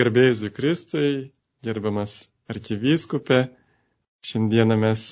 Garbėjus 0.00 0.42
Kristui, 0.56 1.10
gerbiamas 1.68 2.16
arkivyskupė, 2.54 3.40
šiandieną 4.30 4.76
mes 4.84 5.04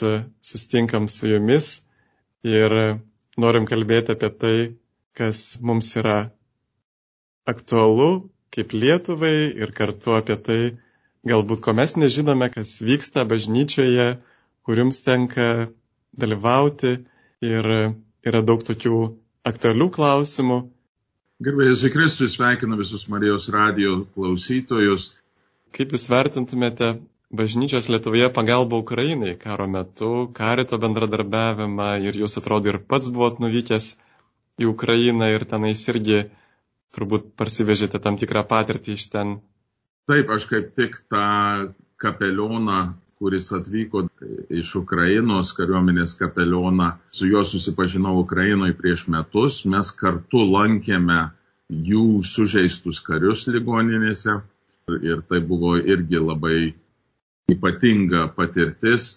sustinkam 0.50 1.08
su 1.12 1.28
jumis 1.32 1.68
ir 2.56 2.74
norim 3.44 3.68
kalbėti 3.70 4.14
apie 4.16 4.30
tai, 4.42 4.56
kas 5.18 5.44
mums 5.60 5.92
yra 6.00 6.18
aktualu 7.52 8.10
kaip 8.54 8.72
Lietuvai 8.74 9.36
ir 9.64 9.70
kartu 9.76 10.14
apie 10.18 10.36
tai, 10.46 10.60
galbūt 11.30 11.60
ko 11.64 11.74
mes 11.78 11.94
nežinome, 12.00 12.48
kas 12.54 12.78
vyksta 12.88 13.24
bažnyčioje, 13.30 14.06
kur 14.64 14.80
jums 14.82 15.02
tenka 15.06 15.46
dalyvauti 16.18 16.94
ir 17.44 17.68
yra 18.28 18.42
daug 18.48 18.64
tokių 18.68 18.98
aktualių 19.52 19.88
klausimų. 19.98 20.58
Gerbėjus 21.38 21.84
Kristus 21.94 22.32
sveikina 22.34 22.74
visus 22.74 23.04
Marijos 23.06 23.44
radio 23.54 24.00
klausytojus. 24.14 25.04
Kaip 25.70 25.92
Jūs 25.94 26.06
vertintumėte 26.10 26.88
bažnyčios 27.40 27.86
Lietuvoje 27.86 28.26
pagalbą 28.34 28.80
Ukrainai 28.82 29.36
karo 29.38 29.68
metu, 29.70 30.08
karito 30.34 30.80
bendradarbiavimą 30.82 31.86
ir 32.02 32.18
Jūs 32.18 32.34
atrodo 32.40 32.72
ir 32.72 32.80
pats 32.90 33.12
buvot 33.14 33.38
nuvykęs 33.44 33.86
į 34.58 34.66
Ukrainą 34.72 35.28
ir 35.36 35.46
tenais 35.52 35.84
irgi 35.94 36.24
turbūt 36.98 37.30
parsivežėte 37.38 38.02
tam 38.02 38.18
tikrą 38.18 38.42
patirtį 38.54 38.98
iš 38.98 39.06
ten. 39.14 39.36
Taip, 40.10 40.34
aš 40.34 40.48
kaip 40.50 40.74
tik 40.74 40.98
tą 41.06 41.28
kapelioną 42.02 42.80
kuris 43.18 43.48
atvyko 43.52 44.04
iš 44.60 44.74
Ukrainos 44.78 45.50
kariuomenės 45.56 46.14
kapelioną. 46.20 46.92
Su 47.10 47.26
juo 47.26 47.42
susipažinau 47.44 48.20
Ukrainoje 48.22 48.76
prieš 48.78 49.06
metus. 49.14 49.64
Mes 49.66 49.90
kartu 50.00 50.44
lankėme 50.52 51.18
jų 51.90 52.22
sužeistus 52.26 53.00
karius 53.06 53.46
ligoninėse. 53.50 54.38
Ir 55.04 55.24
tai 55.28 55.40
buvo 55.44 55.74
irgi 55.76 56.20
labai 56.22 56.58
ypatinga 57.52 58.28
patirtis. 58.36 59.08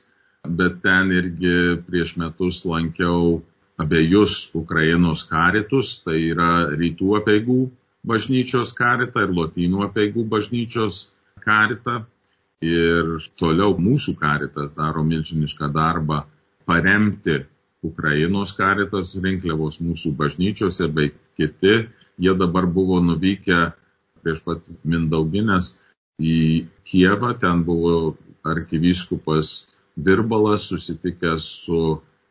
Bet 0.62 0.82
ten 0.82 1.14
irgi 1.14 1.78
prieš 1.86 2.16
metus 2.18 2.64
lankiau 2.66 3.44
abiejus 3.82 4.50
Ukrainos 4.58 5.22
karitus. 5.30 6.00
Tai 6.06 6.18
yra 6.18 6.52
rytų 6.74 7.20
apieigų 7.22 7.60
bažnyčios 8.08 8.74
karitą 8.74 9.28
ir 9.28 9.36
lotynų 9.38 9.86
apieigų 9.86 10.26
bažnyčios 10.34 11.12
karitą 11.46 12.02
ir 12.62 13.18
toliau 13.42 13.74
mūsų 13.82 14.16
karitas 14.20 14.76
daro 14.78 15.04
milžinišką 15.04 15.72
darbą 15.74 16.22
paremti 16.70 17.42
Ukrainos 17.82 18.54
karitas 18.54 19.16
rinkliavos 19.18 19.80
mūsų 19.82 20.14
bažnyčiose, 20.18 20.88
bei 20.88 21.10
kiti. 21.38 21.88
Jie 22.22 22.34
dabar 22.38 22.68
buvo 22.70 23.00
nuvykę 23.02 23.72
prieš 24.22 24.44
pat 24.46 24.68
Mindauginės 24.86 25.72
į 26.22 26.68
Kievą, 26.86 27.34
ten 27.42 27.64
buvo 27.66 28.14
arkivyskupas 28.46 29.72
Virbalas 29.98 30.68
susitikęs 30.70 31.48
su 31.66 31.82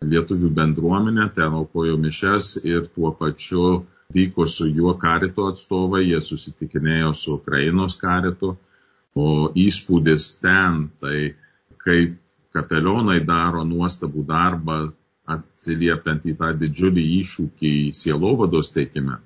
lietuvių 0.00 0.52
bendruomenė, 0.54 1.26
ten 1.34 1.58
aukojo 1.58 1.98
mišes 2.00 2.60
ir 2.64 2.86
tuo 2.94 3.10
pačiu 3.18 3.82
vyko 4.14 4.46
su 4.46 4.68
juo 4.70 4.94
karito 5.02 5.50
atstovai, 5.50 6.06
jie 6.06 6.20
susitikinėjo 6.22 7.10
su 7.18 7.34
Ukrainos 7.40 7.98
karitu 7.98 8.54
O 9.18 9.50
įspūdis 9.58 10.26
ten, 10.42 10.88
tai 11.00 11.34
kaip 11.82 12.14
kapelionai 12.54 13.20
daro 13.26 13.64
nuostabų 13.66 14.24
darbą 14.26 14.78
atsiliepiant 15.30 16.26
į 16.26 16.36
tą 16.38 16.52
didžiulį 16.60 17.02
iššūkį 17.20 17.72
sielovados 17.94 18.70
teikime, 18.74 19.18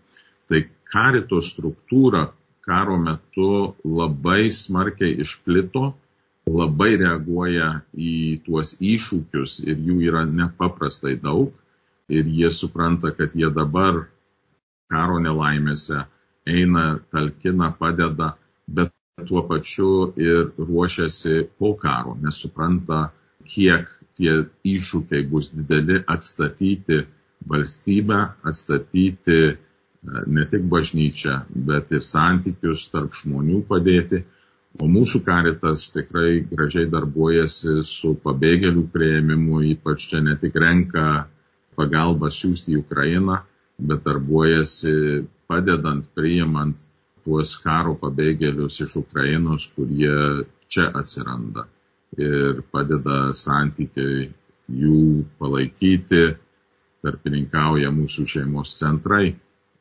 tai 0.48 0.64
karito 0.92 1.40
struktūra 1.40 2.28
karo 2.64 2.96
metu 3.00 3.74
labai 3.84 4.48
smarkiai 4.52 5.18
išplito, 5.24 5.92
labai 6.48 6.96
reaguoja 7.00 7.68
į 7.96 8.40
tuos 8.44 8.74
iššūkius 8.80 9.60
ir 9.64 9.80
jų 9.88 10.00
yra 10.08 10.24
nepaprastai 10.28 11.14
daug 11.20 11.52
ir 12.08 12.28
jie 12.28 12.50
supranta, 12.52 13.12
kad 13.16 13.32
jie 13.36 13.48
dabar 13.52 14.04
karo 14.92 15.20
nelaimėse 15.20 16.04
eina, 16.46 17.00
talkina, 17.12 17.70
padeda, 17.78 18.34
bet 18.68 18.92
tuo 19.26 19.42
pačiu 19.48 20.12
ir 20.16 20.50
ruošiasi 20.58 21.46
po 21.58 21.74
karo, 21.76 22.16
nes 22.22 22.38
supranta, 22.42 23.10
kiek 23.46 23.88
tie 24.18 24.44
iššūkiai 24.66 25.26
bus 25.30 25.50
dideli 25.54 26.00
atstatyti 26.14 27.02
valstybę, 27.50 28.20
atstatyti 28.50 29.38
e, 29.44 29.54
ne 30.26 30.46
tik 30.50 30.64
bažnyčią, 30.72 31.36
bet 31.68 31.92
ir 31.92 32.02
santykius 32.02 32.88
tarp 32.92 33.12
žmonių 33.20 33.60
padėti. 33.68 34.22
O 34.82 34.88
mūsų 34.90 35.20
karitas 35.26 35.86
tikrai 35.94 36.40
gražiai 36.50 36.88
darbuojasi 36.90 37.84
su 37.86 38.16
pabėgėlių 38.24 38.88
prieimimu, 38.94 39.60
ypač 39.74 40.08
čia 40.10 40.22
ne 40.24 40.34
tik 40.40 40.56
renka 40.58 41.28
pagalbą 41.78 42.32
siūsti 42.34 42.74
į 42.74 42.80
Ukrainą, 42.82 43.38
bet 43.78 44.02
darbuojasi 44.08 44.96
padedant, 45.50 46.08
priimant 46.16 46.82
tuos 47.24 47.56
karo 47.64 47.94
pabėgėlius 48.00 48.80
iš 48.84 48.96
Ukrainos, 49.00 49.66
kurie 49.76 50.44
čia 50.68 50.90
atsiranda 51.00 51.66
ir 52.18 52.60
padeda 52.72 53.32
santykiai 53.34 54.28
jų 54.82 55.24
palaikyti, 55.40 56.24
tarpininkauja 57.04 57.90
mūsų 57.92 58.26
šeimos 58.34 58.76
centrai, 58.78 59.34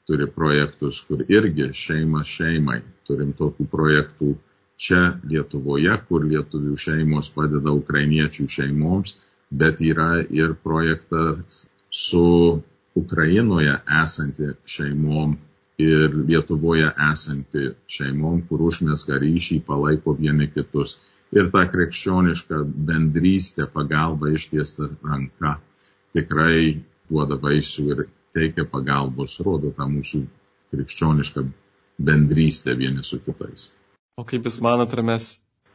turi 0.07 0.27
projektus, 0.27 0.99
kur 1.07 1.23
irgi 1.27 1.69
šeimas 1.77 2.27
šeimai. 2.27 2.81
Turim 3.07 3.31
tokių 3.37 3.67
projektų 3.71 4.33
čia 4.79 5.01
Lietuvoje, 5.29 5.95
kur 6.07 6.25
lietuvių 6.27 6.75
šeimos 6.79 7.29
padeda 7.35 7.71
ukrainiečių 7.75 8.47
šeimoms, 8.55 9.17
bet 9.51 9.79
yra 9.83 10.23
ir 10.23 10.55
projektas 10.63 11.65
su 11.93 12.25
Ukrainoje 12.99 13.75
esanti 14.01 14.53
šeimom 14.69 15.37
ir 15.81 16.13
Lietuvoje 16.27 16.91
esanti 17.11 17.71
šeimom, 17.89 18.43
kur 18.49 18.61
užmesga 18.69 19.17
ryšį, 19.21 19.63
palaiko 19.67 20.15
vieni 20.19 20.49
kitus. 20.53 20.97
Ir 21.33 21.49
ta 21.53 21.63
krikščioniška 21.65 22.59
bendrystė, 22.89 23.65
pagalba 23.73 24.29
ištiesta 24.35 24.91
ranka 25.01 25.55
tikrai 26.13 26.83
duoda 27.09 27.39
vaisių 27.41 27.87
ir 27.89 28.03
teikia 28.33 28.67
pagalbos, 28.69 29.39
rodo 29.45 29.71
tą 29.77 29.87
mūsų 29.89 30.21
krikščionišką 30.73 31.45
bendrystę 32.05 32.77
vieni 32.77 33.03
su 33.05 33.19
kitais. 33.25 33.71
O 34.17 34.25
kaip 34.29 34.45
Jūs 34.45 34.59
manote, 34.61 34.97
ar 34.97 35.05
mes 35.09 35.29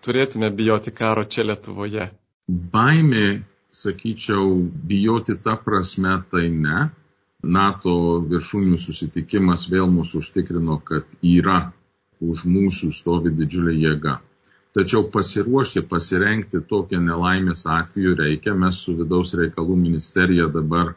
turėtume 0.07 0.51
bijoti 0.55 0.95
karo 0.95 1.25
čia 1.27 1.47
Lietuvoje? 1.47 2.07
Baimė, 2.49 3.43
sakyčiau, 3.75 4.55
bijoti 4.91 5.37
tą 5.43 5.57
prasme 5.65 6.21
tai 6.31 6.47
ne, 6.55 6.89
NATO 7.47 7.93
viršūnių 8.31 8.76
susitikimas 8.82 9.69
vėl 9.71 9.87
mūsų 9.97 10.19
užtikrino, 10.22 10.78
kad 10.84 11.04
yra 11.22 11.72
už 12.21 12.43
mūsų 12.44 12.91
stovi 12.93 13.31
didžiulė 13.31 13.75
jėga. 13.78 14.15
Tačiau 14.75 15.04
pasiruošti, 15.15 15.84
pasirenkti 15.93 16.60
tokią 16.72 16.99
nelaimės 17.00 17.62
atveju 17.66 18.16
reikia. 18.19 18.54
Mes 18.54 18.81
su 18.82 18.97
vidaus 18.99 19.34
reikalų 19.38 19.76
ministerija 19.84 20.49
dabar 20.50 20.93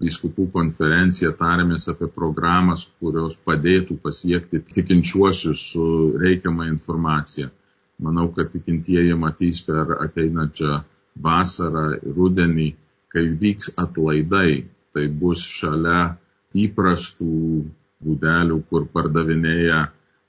vyskupų 0.00 0.50
konferencija 0.52 1.32
tarėmės 1.32 1.88
apie 1.88 2.10
programas, 2.12 2.84
kurios 3.00 3.34
padėtų 3.48 3.96
pasiekti 4.04 4.60
tikinčiuosius 4.68 5.64
su 5.72 5.86
reikiama 6.20 6.68
informacija. 6.68 7.48
Manau, 8.04 8.28
kad 8.36 8.52
tikintieji 8.52 9.16
matys 9.16 9.62
per 9.64 9.96
ateinančią 10.04 10.82
vasarą, 11.16 11.88
rudenį, 12.04 12.74
kai 13.08 13.30
vyks 13.40 13.72
atlaidai 13.80 14.66
tai 14.96 15.06
bus 15.22 15.44
šalia 15.44 16.16
įprastų 16.56 17.30
būdelių, 18.06 18.58
kur 18.70 18.86
pardavinėja 18.96 19.80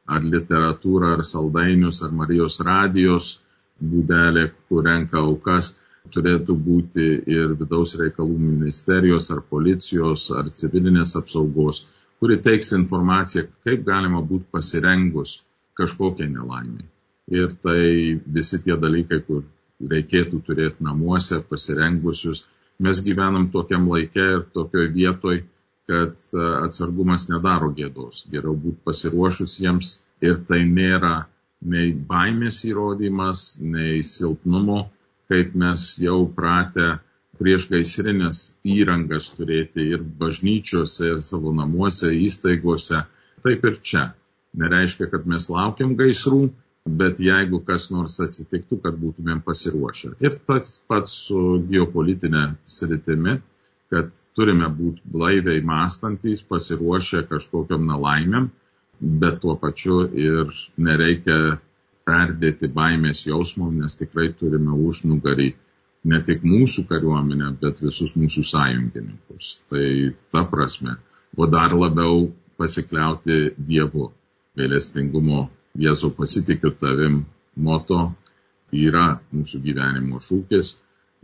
ar 0.07 0.23
literatūrą, 0.35 1.16
ar 1.17 1.23
saldainius, 1.28 2.01
ar 2.03 2.13
Marijos 2.16 2.59
radijos 2.67 3.37
būdelė, 3.79 4.47
kur 4.67 4.85
renka 4.87 5.19
aukas, 5.22 5.75
turėtų 6.14 6.55
būti 6.67 7.08
ir 7.35 7.53
vidaus 7.59 7.96
reikalų 7.99 8.37
ministerijos, 8.40 9.29
ar 9.35 9.43
policijos, 9.52 10.29
ar 10.40 10.49
civilinės 10.59 11.16
apsaugos, 11.20 11.84
kuri 12.20 12.40
teiks 12.43 12.72
informaciją, 12.78 13.47
kaip 13.67 13.84
galima 13.87 14.23
būti 14.31 14.47
pasirengus 14.52 15.41
kažkokiai 15.78 16.31
nelaimiai. 16.31 16.87
Ir 17.28 17.52
tai 17.63 17.81
visi 18.37 18.61
tie 18.63 18.78
dalykai, 18.79 19.20
kur 19.28 19.43
reikėtų 19.91 20.40
turėti 20.47 20.85
namuose 20.87 21.41
pasirengusius, 21.49 22.46
mes 22.84 23.02
gyvenam 23.06 23.47
tokiam 23.53 23.88
laikė 23.91 24.26
ir 24.35 24.44
tokioj 24.56 24.90
vietoj, 24.94 25.41
kad 25.88 26.14
e, 26.35 26.44
atsargumas 26.68 27.28
nedaro 27.32 27.72
gėdos. 27.78 28.26
Geriau 28.32 28.56
būti 28.59 28.84
pasiruošus 28.88 29.58
jiems 29.64 29.96
ir 30.22 30.40
tai 30.50 30.62
nėra 30.68 31.16
nei 31.74 31.94
baimės 32.12 32.62
įrodymas, 32.68 33.58
nei 33.62 34.03
silpnumo, 34.06 34.84
kaip 35.32 35.56
mes 35.58 35.90
jau 36.02 36.20
pratę 36.35 36.97
prieš 37.38 37.68
gaisrinės 37.72 38.44
įrangas 38.66 39.32
turėti 39.38 39.88
ir 39.94 40.03
bažnyčiose, 40.22 41.14
ir 41.14 41.20
savo 41.22 41.53
namuose, 41.53 42.12
įstaigose. 42.28 43.03
Taip 43.46 43.66
ir 43.70 43.82
čia. 43.85 44.08
Nereiškia, 44.58 45.09
kad 45.12 45.28
mes 45.30 45.46
laukiam 45.53 45.94
gaisrų, 46.00 46.47
bet 46.87 47.19
jeigu 47.23 47.59
kas 47.67 47.89
nors 47.93 48.17
atsitiktų, 48.23 48.79
kad 48.84 48.97
būtumėm 49.01 49.41
pasiruošę. 49.45 50.16
Ir 50.23 50.37
tas 50.47 50.78
pats 50.87 51.13
su 51.28 51.59
geopolitinė 51.69 52.43
sritimi, 52.69 53.37
kad 53.91 54.11
turime 54.35 54.67
būti 54.73 55.03
blaiviai 55.11 55.63
mąstantys, 55.66 56.43
pasiruošę 56.47 57.23
kažkokiam 57.29 57.85
nelaimėm, 57.87 58.49
bet 59.22 59.39
tuo 59.43 59.55
pačiu 59.61 60.03
ir 60.11 60.51
nereikia 60.78 61.59
perdėti 62.07 62.69
baimės 62.72 63.25
jausmom, 63.28 63.78
nes 63.81 63.95
tikrai 63.99 64.31
turime 64.39 64.75
užnugarį 64.87 65.51
ne 66.07 66.19
tik 66.23 66.43
mūsų 66.47 66.85
kariuomenę, 66.89 67.51
bet 67.61 67.81
visus 67.84 68.16
mūsų 68.16 68.43
sąjungininkus. 68.47 69.49
Tai 69.72 69.87
ta 70.31 70.45
prasme, 70.47 70.95
o 71.35 71.47
dar 71.51 71.75
labiau 71.75 72.29
pasikliauti 72.57 73.53
Dievu. 73.57 74.11
Gailestingumo 74.57 75.43
Jėzau 75.78 76.11
pasitikiu 76.17 76.72
tavim 76.81 77.23
moto 77.55 77.99
yra 78.73 79.19
mūsų 79.34 79.61
gyvenimo 79.66 80.22
šūkis 80.23 80.72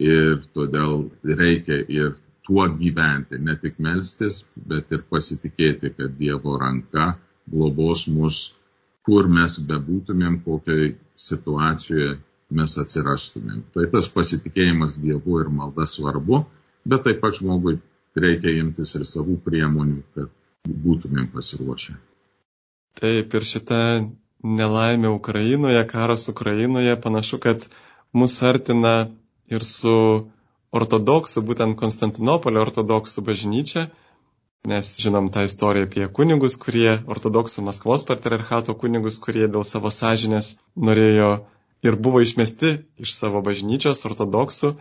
ir 0.02 0.44
todėl 0.58 1.08
reikia 1.24 1.80
ir 1.88 2.16
tuo 2.48 2.66
gyventi, 2.68 3.40
ne 3.40 3.56
tik 3.60 3.80
melstis, 3.80 4.42
bet 4.68 4.92
ir 4.92 5.06
pasitikėti, 5.10 5.94
kad 5.96 6.18
Dievo 6.20 6.58
ranka 6.60 7.14
globos 7.50 8.08
mus 8.12 8.42
kur 9.08 9.28
mes 9.28 9.58
bebūtumėm, 9.70 10.40
kokioje 10.46 10.94
situacijoje 11.20 12.18
mes 12.58 12.76
atsirastumėm. 12.84 13.64
Tai 13.76 13.88
tas 13.92 14.08
pasitikėjimas 14.12 15.00
Dievu 15.04 15.42
ir 15.42 15.52
malda 15.52 15.88
svarbu, 15.90 16.44
bet 16.88 17.04
taip 17.08 17.20
pat 17.24 17.40
žmogui 17.40 17.78
reikia 18.20 18.56
imtis 18.62 18.96
ir 19.00 19.06
savų 19.10 19.40
priemonių, 19.48 20.02
kad 20.16 20.32
būtumėm 20.86 21.30
pasiruošę. 21.34 21.96
Taip 23.00 23.34
ir 23.40 23.48
šita 23.50 23.80
nelaimė 24.44 25.10
Ukrainoje, 25.16 25.82
karas 25.88 26.28
Ukrainoje 26.30 26.96
panašu, 27.02 27.40
kad 27.40 27.68
mus 28.14 28.36
artina 28.44 29.10
ir 29.50 29.64
su 29.66 29.96
ortodoksų, 30.74 31.44
būtent 31.48 31.78
Konstantinopolio 31.80 32.64
ortodoksų 32.66 33.24
bažnyčia, 33.30 33.88
nes 34.68 34.94
žinom 35.04 35.30
tą 35.32 35.44
istoriją 35.48 35.88
apie 35.88 36.08
kunigus, 36.18 36.56
kurie, 36.60 37.00
ortodoksų 37.16 37.66
Maskvos 37.68 38.06
patriarchato 38.08 38.76
kunigus, 38.80 39.20
kurie 39.24 39.48
dėl 39.48 39.66
savo 39.68 39.92
sąžinės 39.92 40.54
norėjo 40.76 41.32
ir 41.84 41.98
buvo 42.00 42.22
išmesti 42.24 42.78
iš 43.04 43.16
savo 43.16 43.42
bažnyčios 43.44 44.06
ortodoksų 44.08 44.74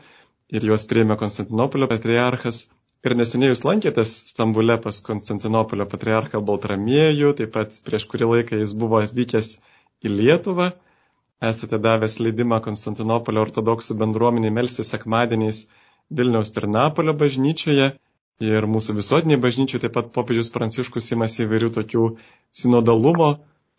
ir 0.54 0.68
juos 0.70 0.86
priėmė 0.86 1.18
Konstantinopolio 1.18 1.88
patriarchas. 1.90 2.66
Ir 3.02 3.16
neseniai 3.18 3.50
jūs 3.50 3.64
lankėtės 3.66 4.10
Stambule 4.30 4.76
pas 4.82 5.00
Konstantinopolio 5.02 5.88
patriarchą 5.90 6.38
Baltramiejų, 6.46 7.32
taip 7.40 7.50
pat 7.56 7.74
prieš 7.86 8.06
kurį 8.12 8.28
laiką 8.32 8.60
jis 8.60 8.74
buvo 8.78 9.00
atvykęs 9.02 9.48
į 10.06 10.12
Lietuvą. 10.20 10.68
Esate 11.42 11.80
davęs 11.82 12.20
leidimą 12.22 12.60
Konstantinopolio 12.62 13.42
ortodoksų 13.42 13.98
bendruomeniai 14.04 14.54
melsti 14.54 14.86
sekmadieniais 14.86 15.64
Vilniaus 16.14 16.54
ir 16.54 16.68
Napolio 16.70 17.16
bažnyčioje. 17.24 17.90
Ir 18.42 18.66
mūsų 18.74 18.94
visuotiniai 19.00 19.38
bažnyčiai 19.42 19.82
taip 19.82 19.96
pat 19.98 20.14
popiežius 20.14 20.54
Pranciškus 20.54 21.10
imasi 21.16 21.42
įvairių 21.44 21.72
tokių 21.74 22.06
sinodalumo, 22.62 23.32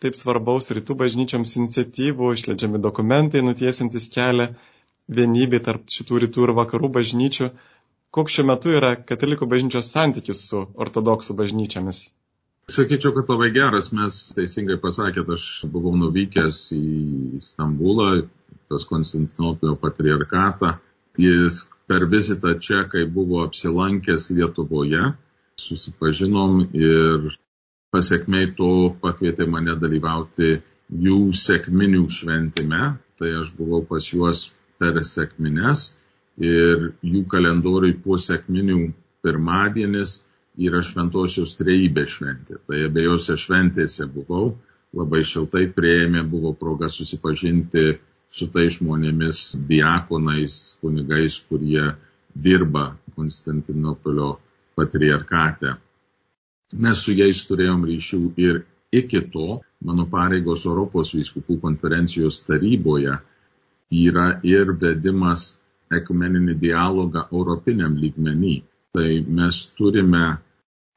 taip 0.03 0.19
svarbaus 0.19 0.71
rytų 0.75 0.99
bažnyčioms 0.99 1.55
iniciatyvų, 1.61 2.35
išleidžiami 2.35 2.83
dokumentai 2.83 3.43
nutiesintis 3.47 4.11
kelią 4.11 4.51
vienybė 5.07 5.63
tarp 5.63 5.87
šitų 5.95 6.25
rytų 6.25 6.49
ir 6.49 6.53
vakarų 6.59 6.91
bažnyčių. 6.99 7.49
Koks 8.13 8.35
šiuo 8.35 8.43
metu 8.45 8.69
yra 8.69 8.91
katalikų 9.09 9.47
bažnyčios 9.49 9.87
santykis 9.89 10.43
su 10.51 10.59
ortodoksų 10.85 11.33
bažnyčiamis? 11.39 12.01
Sakyčiau, 12.69 13.09
kad 13.15 13.31
labai 13.33 13.47
geras, 13.55 13.87
mes 13.89 14.17
teisingai 14.37 14.77
pasakėt, 14.83 15.31
aš 15.33 15.45
buvau 15.73 15.95
nuvykęs 15.97 16.59
į 16.77 17.41
Stambulą, 17.41 18.27
pas 18.69 18.85
Konstantinopolio 18.91 19.73
patriarkatą. 19.81 20.75
Jis 21.17 21.63
per 21.89 22.05
vizitą 22.11 22.53
čia, 22.61 22.83
kai 22.91 23.07
buvo 23.17 23.41
apsilankęs 23.47 24.29
Lietuvoje, 24.37 25.09
susipažinom 25.65 26.61
ir 26.69 27.27
pasiekmei 27.93 28.53
to 28.61 28.93
pakvietė 29.01 29.49
mane 29.49 29.73
dalyvauti 29.81 30.59
jų 31.07 31.19
sėkminių 31.33 32.05
šventime. 32.19 32.93
Tai 33.17 33.35
aš 33.41 33.51
buvau 33.57 33.81
pas 33.89 34.05
juos 34.13 34.51
per 34.77 35.01
sėkmines 35.01 35.89
ir 36.41 36.91
jų 37.05 37.23
kalendoriui 37.29 37.97
po 38.03 38.17
sėkminių 38.17 38.77
pirmadienis 39.23 40.21
yra 40.57 40.81
šventosios 40.85 41.55
trejybės 41.59 42.17
šventė. 42.17 42.59
Tai 42.67 42.81
abiejose 42.87 43.37
šventėse 43.39 44.07
buvau, 44.13 44.53
labai 44.93 45.23
šiltai 45.25 45.67
prieėmė, 45.73 46.23
buvo 46.29 46.53
proga 46.57 46.89
susipažinti 46.89 47.97
su 48.33 48.49
tai 48.53 48.67
žmonėmis, 48.73 49.53
diakonais, 49.69 50.77
kunigais, 50.81 51.37
kurie 51.49 51.93
dirba 52.33 52.93
Konstantinopolio 53.15 54.37
patriarkate. 54.75 55.75
Mes 56.81 57.01
su 57.05 57.13
jais 57.13 57.43
turėjom 57.45 57.83
ryšių 57.85 58.21
ir 58.41 58.63
iki 58.93 59.21
to 59.33 59.59
mano 59.85 60.07
pareigos 60.09 60.65
Europos 60.65 61.13
vyskupų 61.13 61.59
konferencijos 61.61 62.39
taryboje 62.47 63.19
yra 63.93 64.39
ir 64.41 64.73
vedimas 64.81 65.62
ekumeninį 65.91 66.55
dialogą 66.61 67.27
europiniam 67.31 67.95
lygmenį. 67.99 68.55
Tai 68.93 69.09
mes 69.39 69.59
turime 69.77 70.25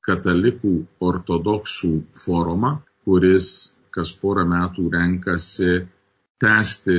katalikų 0.07 0.73
ortodoksų 1.01 1.93
forumą, 2.25 2.77
kuris 3.05 3.49
kas 3.97 4.13
porą 4.21 4.45
metų 4.49 4.91
renkasi 4.93 5.87
tęsti 6.43 6.99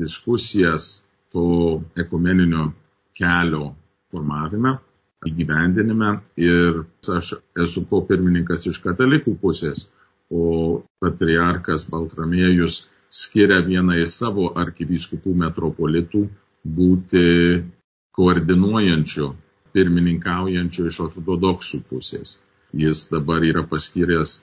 diskusijas 0.00 0.90
to 1.32 1.44
ekumeninio 2.00 2.70
kelio 3.18 3.74
formavime, 4.10 4.78
įgyvendinime 5.28 6.14
ir 6.40 6.82
aš 7.16 7.34
esu 7.64 7.84
popirmininkas 7.90 8.66
iš 8.70 8.80
katalikų 8.82 9.36
pusės, 9.42 9.90
o 10.30 10.80
patriarkas 11.02 11.84
Baltramiejus 11.90 12.84
skiria 13.10 13.60
vieną 13.66 13.98
iš 14.00 14.14
savo 14.22 14.48
arkivyskupų 14.62 15.34
metropolitų 15.44 16.24
būti 16.64 17.24
koordinuojančiu, 18.16 19.32
pirmininkaujančiu 19.72 20.86
iš 20.90 21.00
ortodoksų 21.06 21.82
pusės. 21.90 22.38
Jis 22.72 23.08
dabar 23.10 23.44
yra 23.46 23.64
paskyręs 23.66 24.40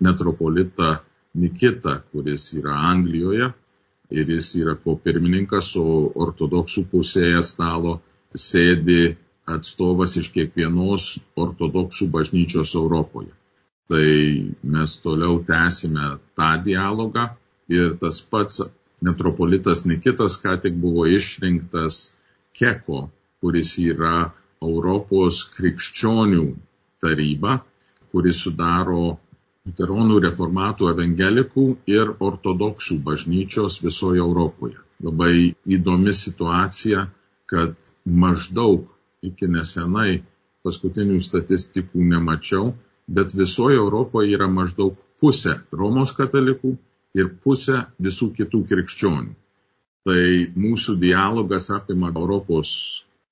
metropolitą 0.00 0.98
Nikitą, 1.38 2.00
kuris 2.10 2.48
yra 2.56 2.74
Anglijoje 2.90 3.52
ir 4.10 4.30
jis 4.32 4.54
yra 4.56 4.74
kopirmininkas, 4.80 5.74
o 5.76 6.08
ortodoksų 6.24 6.86
pusėje 6.90 7.42
stalo 7.44 7.98
sėdi 8.34 9.16
atstovas 9.48 10.16
iš 10.20 10.30
kiekvienos 10.34 11.04
ortodoksų 11.36 12.08
bažnyčios 12.14 12.74
Europoje. 12.80 13.32
Tai 13.88 14.08
mes 14.72 14.96
toliau 15.04 15.38
tęsime 15.48 16.16
tą 16.36 16.50
dialogą 16.64 17.28
ir 17.72 17.94
tas 18.00 18.20
pats 18.20 18.60
metropolitas 19.04 19.84
Nikitas 19.86 20.38
ką 20.42 20.56
tik 20.62 20.76
buvo 20.82 21.06
išrinktas 21.06 22.16
Keko, 22.58 23.08
kuris 23.40 23.76
yra 23.78 24.30
Europos 24.62 25.44
krikščionių 25.54 26.46
taryba, 27.02 27.60
kuris 28.10 28.40
sudaro 28.42 29.18
liuteronų, 29.68 30.18
reformatų, 30.24 30.88
evangelikų 30.94 31.66
ir 31.94 32.10
ortodoksų 32.28 32.98
bažnyčios 33.06 33.78
visoje 33.84 34.22
Europoje. 34.24 34.78
Labai 35.04 35.54
įdomi 35.76 36.14
situacija, 36.16 37.06
kad 37.46 37.76
maždaug 38.04 38.88
iki 39.22 39.46
nesenai 39.46 40.22
paskutinių 40.66 41.20
statistikų 41.22 42.02
nemačiau, 42.14 42.72
bet 43.08 43.34
visoje 43.36 43.78
Europoje 43.78 44.34
yra 44.34 44.48
maždaug 44.50 44.98
pusė 45.20 45.60
Romos 45.72 46.12
katalikų 46.16 46.74
ir 47.18 47.30
pusė 47.44 47.82
visų 48.06 48.32
kitų 48.38 48.62
krikščionių. 48.70 49.34
Tai 50.08 50.22
mūsų 50.64 50.94
dialogas 51.02 51.68
apima 51.74 52.12
Europos 52.14 52.70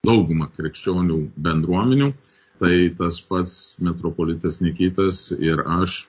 daugumą 0.06 0.50
krikščionių 0.56 1.20
bendruomenių, 1.46 2.10
tai 2.60 2.74
tas 2.98 3.20
pats 3.30 3.54
metropolitas 3.84 4.60
Nikitas 4.64 5.30
ir 5.38 5.62
aš 5.78 6.02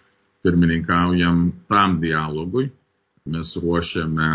pirmininkaujam 0.46 1.52
tam 1.72 1.98
dialogui. 2.04 2.70
Mes 3.28 3.54
ruošiame 3.60 4.30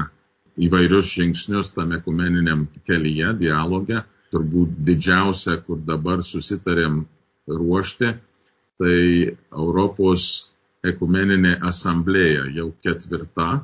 įvairius 0.66 1.12
žingsnius 1.16 1.72
tame 1.76 2.00
kumeniniam 2.04 2.66
kelyje, 2.88 3.32
dialoge. 3.40 4.02
Turbūt 4.32 4.78
didžiausia, 4.88 5.58
kur 5.66 5.80
dabar 5.84 6.22
susitarėm 6.24 7.02
ruošti, 7.48 8.14
tai 8.80 8.96
Europos 9.52 10.51
ekumeninė 10.86 11.56
asamblėja 11.68 12.48
jau 12.56 12.68
ketvirta, 12.84 13.62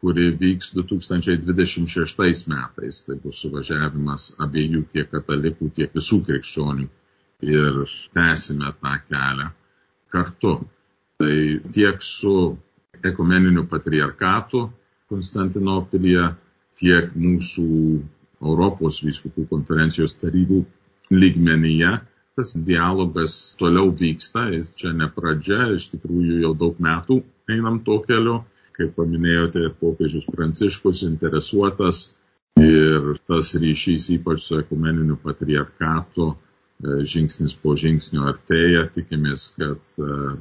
kuri 0.00 0.30
vyks 0.40 0.72
2026 0.76 2.48
metais. 2.50 3.00
Tai 3.06 3.16
bus 3.24 3.42
suvažiavimas 3.44 4.34
abiejų 4.40 4.84
tiek 4.94 5.10
katalikų, 5.12 5.70
tiek 5.76 5.92
visų 5.96 6.22
krikščionių. 6.28 6.88
Ir 7.50 7.80
tęsime 8.14 8.72
tą 8.80 8.94
kelią 9.08 9.48
kartu. 10.12 10.54
Tai 11.20 11.36
tiek 11.72 12.02
su 12.04 12.34
ekumeniniu 13.04 13.66
patriarkatu, 13.68 14.68
Konstantinopilyje, 15.10 16.28
tiek 16.78 17.10
mūsų 17.18 17.64
Europos 18.40 19.00
vyskupų 19.02 19.48
konferencijos 19.50 20.14
tarybų 20.20 20.60
lygmenyje. 21.10 21.96
Tas 22.38 22.54
dialogas 22.54 23.34
toliau 23.58 23.90
vyksta, 23.90 24.46
jis 24.54 24.70
čia 24.78 24.92
ne 24.96 25.08
pradžia, 25.12 25.72
iš 25.74 25.88
tikrųjų 25.94 26.38
jau 26.44 26.52
daug 26.62 26.78
metų 26.86 27.18
einam 27.50 27.80
to 27.86 27.98
keliu. 28.06 28.40
Kaip 28.76 28.94
paminėjote, 28.96 29.66
popiežius 29.80 30.28
Pranciškus 30.30 31.02
interesuotas 31.04 31.98
ir 32.62 33.10
tas 33.28 33.50
ryšys 33.60 34.06
ypač 34.14 34.46
su 34.46 34.60
ekumeniniu 34.62 35.18
patriarchatu 35.20 36.30
e, 36.30 37.02
žingsnis 37.12 37.56
po 37.60 37.74
žingsnio 37.82 38.24
artėja. 38.30 38.86
Tikimės, 38.94 39.50
kad 39.58 40.00
e, 40.00 40.38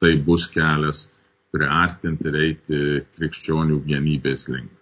tai 0.00 0.14
bus 0.24 0.46
kelias 0.54 1.08
priartinti 1.52 2.30
ir 2.30 2.40
eiti 2.46 2.82
krikščionių 3.18 3.82
vienybės 3.90 4.48
link. 4.54 4.77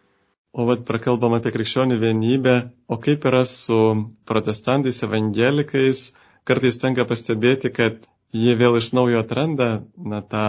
O 0.56 0.64
vad 0.64 0.86
prakalbam 0.88 1.34
apie 1.36 1.52
krikščionių 1.52 1.98
vienybę, 2.00 2.54
o 2.88 2.96
kaip 2.96 3.26
yra 3.28 3.42
su 3.44 3.78
protestantais, 4.24 5.02
evangelikais, 5.04 6.06
kartais 6.48 6.78
tenka 6.80 7.04
pastebėti, 7.04 7.68
kad 7.76 8.06
jie 8.32 8.54
vėl 8.56 8.78
iš 8.80 8.94
naujo 8.96 9.20
atranda, 9.20 9.68
na, 10.00 10.22
tą, 10.24 10.46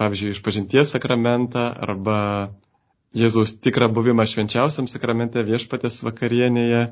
pavyzdžiui, 0.00 0.34
išpažinties 0.34 0.96
sakramentą 0.96 1.68
arba 1.86 2.18
Jėzaus 3.16 3.54
tikrą 3.64 3.86
buvimą 3.94 4.26
švenčiausiam 4.28 4.90
sakramente 4.90 5.40
viešpatės 5.46 6.02
vakarienėje. 6.04 6.82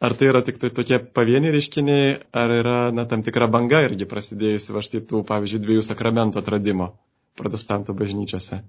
Ar 0.00 0.14
tai 0.16 0.28
yra 0.30 0.40
tik 0.46 0.60
tai 0.60 0.70
tokie 0.76 1.00
pavieniai 1.16 1.50
reiškiniai, 1.56 2.12
ar 2.32 2.54
yra, 2.60 2.78
na, 2.94 3.04
tam 3.08 3.24
tikra 3.26 3.48
banga 3.50 3.82
irgi 3.88 4.06
prasidėjusi 4.08 4.76
va 4.76 4.84
štai 4.84 5.02
tų, 5.10 5.24
pavyzdžiui, 5.28 5.64
dviejų 5.64 5.82
sakramentų 5.88 6.40
atradimo 6.40 6.92
protestantų 7.40 7.96
bažnyčiose? 7.98 8.62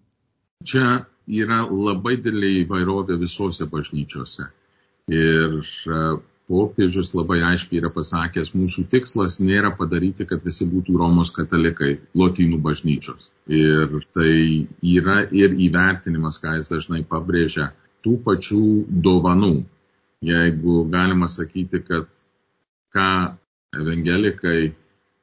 Čia 0.68 0.88
yra 1.28 1.64
labai 1.70 2.18
didelė 2.18 2.52
įvairovė 2.64 3.18
visose 3.22 3.68
bažnyčiose. 3.70 4.48
Ir 5.12 5.60
e, 5.62 6.02
popiežius 6.52 7.14
labai 7.16 7.42
aiškiai 7.52 7.80
yra 7.82 7.92
pasakęs, 7.94 8.54
mūsų 8.58 8.86
tikslas 8.92 9.40
nėra 9.44 9.72
padaryti, 9.78 10.28
kad 10.30 10.44
visi 10.46 10.68
būtų 10.70 10.98
Romos 11.00 11.32
katalikai, 11.36 11.98
lotynų 12.18 12.60
bažnyčios. 12.64 13.30
Ir 13.48 14.00
tai 14.16 14.34
yra 14.82 15.22
ir 15.32 15.56
įvertinimas, 15.68 16.42
ką 16.42 16.58
jis 16.58 16.72
dažnai 16.72 17.04
pabrėžia, 17.08 17.72
tų 18.04 18.18
pačių 18.26 18.66
dovanų. 19.08 19.56
Jeigu 20.22 20.84
galima 20.92 21.30
sakyti, 21.32 21.82
kad 21.86 22.12
ką 22.94 23.10
evangelikai, 23.78 24.74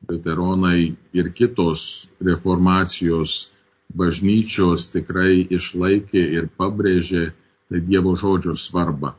luteronai 0.09 0.95
ir 1.13 1.31
kitos 1.35 2.09
reformacijos 2.25 3.51
bažnyčios 3.95 4.89
tikrai 4.93 5.47
išlaikė 5.59 6.23
ir 6.39 6.49
pabrėžė 6.61 7.25
tai 7.69 7.81
Dievo 7.85 8.15
žodžio 8.17 8.55
svarbą. 8.57 9.15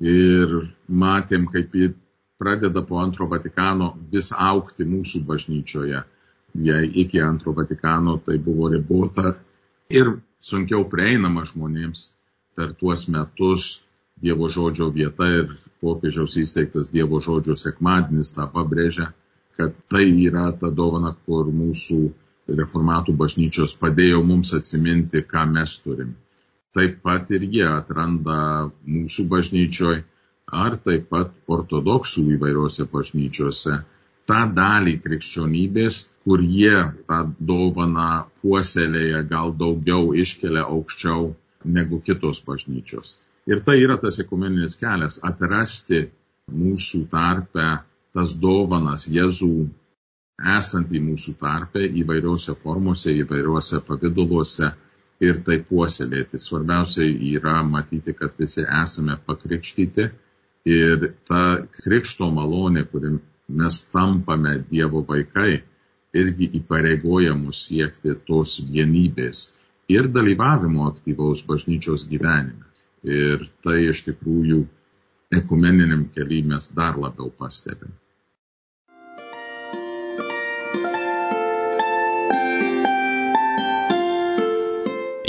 Ir 0.00 0.52
matėm, 0.88 1.46
kaip 1.52 1.74
ji 1.76 1.92
pradeda 2.40 2.82
po 2.82 2.98
antro 3.02 3.28
Vatikano 3.30 3.92
vis 4.12 4.32
aukti 4.32 4.86
mūsų 4.88 5.22
bažnyčioje. 5.28 6.02
Jei 6.68 6.90
iki 7.04 7.20
antro 7.24 7.54
Vatikano 7.56 8.18
tai 8.26 8.38
buvo 8.38 8.68
ribota 8.72 9.36
ir 9.88 10.16
sunkiau 10.40 10.84
prieinama 10.88 11.46
žmonėms 11.48 12.10
per 12.56 12.74
tuos 12.80 13.06
metus 13.08 13.84
Dievo 14.22 14.48
žodžio 14.52 14.90
vieta 14.94 15.26
ir 15.34 15.54
popiežiaus 15.82 16.36
įsteigtas 16.38 16.92
Dievo 16.92 17.18
žodžio 17.24 17.56
sekmadienis 17.58 18.34
tą 18.36 18.44
pabrėžia, 18.52 19.08
kad 19.56 19.74
tai 19.90 20.04
yra 20.26 20.50
ta 20.60 20.70
dovana, 20.70 21.14
kur 21.26 21.48
mūsų 21.50 22.12
reformatų 22.48 23.14
bažnyčios 23.18 23.74
padėjo 23.78 24.22
mums 24.26 24.52
atsiminti, 24.58 25.22
ką 25.22 25.46
mes 25.52 25.76
turim. 25.84 26.16
Taip 26.72 27.02
pat 27.04 27.30
ir 27.36 27.44
jie 27.44 27.66
atranda 27.68 28.70
mūsų 28.88 29.28
bažnyčioj 29.30 30.02
ar 30.64 30.76
taip 30.84 31.08
pat 31.12 31.32
ortodoksų 31.56 32.24
įvairiuose 32.36 32.88
bažnyčiose 32.92 33.78
tą 34.30 34.40
dalį 34.56 34.96
krikščionybės, 35.04 35.98
kur 36.24 36.42
jie 36.42 36.76
tą 37.10 37.20
dovaną 37.50 38.08
puoselėja 38.40 39.22
gal 39.28 39.54
daugiau 39.62 40.12
iškelia 40.24 40.64
aukščiau 40.64 41.32
negu 41.64 42.00
kitos 42.06 42.42
bažnyčios. 42.46 43.16
Ir 43.50 43.62
tai 43.66 43.80
yra 43.82 43.98
tas 44.02 44.20
ekumeninis 44.22 44.78
kelias- 44.78 45.18
atrasti 45.30 46.04
mūsų 46.50 47.08
tarpę 47.10 47.68
tas 48.14 48.34
dovanas 48.38 49.08
Jėzų 49.08 49.68
esantį 50.40 51.00
mūsų 51.06 51.34
tarpe 51.40 51.84
įvairiuose 52.02 52.54
formose, 52.58 53.12
įvairiuose 53.22 53.80
pavydaluose 53.86 54.72
ir 55.22 55.40
tai 55.46 55.58
puoselėti. 55.68 56.40
Svarbiausia 56.40 57.06
yra 57.06 57.60
matyti, 57.62 58.14
kad 58.18 58.34
visi 58.38 58.64
esame 58.82 59.18
pakrikštyti 59.26 60.08
ir 60.72 61.12
ta 61.28 61.42
krikšto 61.78 62.30
malonė, 62.30 62.84
kuri 62.90 63.16
mes 63.48 63.80
tampame 63.92 64.58
Dievo 64.70 65.04
vaikai, 65.08 65.62
irgi 66.12 66.50
įpareigoja 66.60 67.34
mus 67.38 67.64
siekti 67.68 68.14
tos 68.26 68.58
vienybės 68.68 69.46
ir 69.92 70.08
dalyvavimo 70.12 70.86
aktyvaus 70.90 71.42
bažnyčios 71.46 72.06
gyvenime. 72.10 72.68
Ir 73.02 73.48
tai 73.64 73.80
iš 73.88 74.04
tikrųjų 74.06 74.62
ekumeniniam 75.34 76.06
keliui 76.14 76.44
mes 76.46 76.68
dar 76.76 76.98
labiau 77.00 77.32
pastebime. 77.38 78.01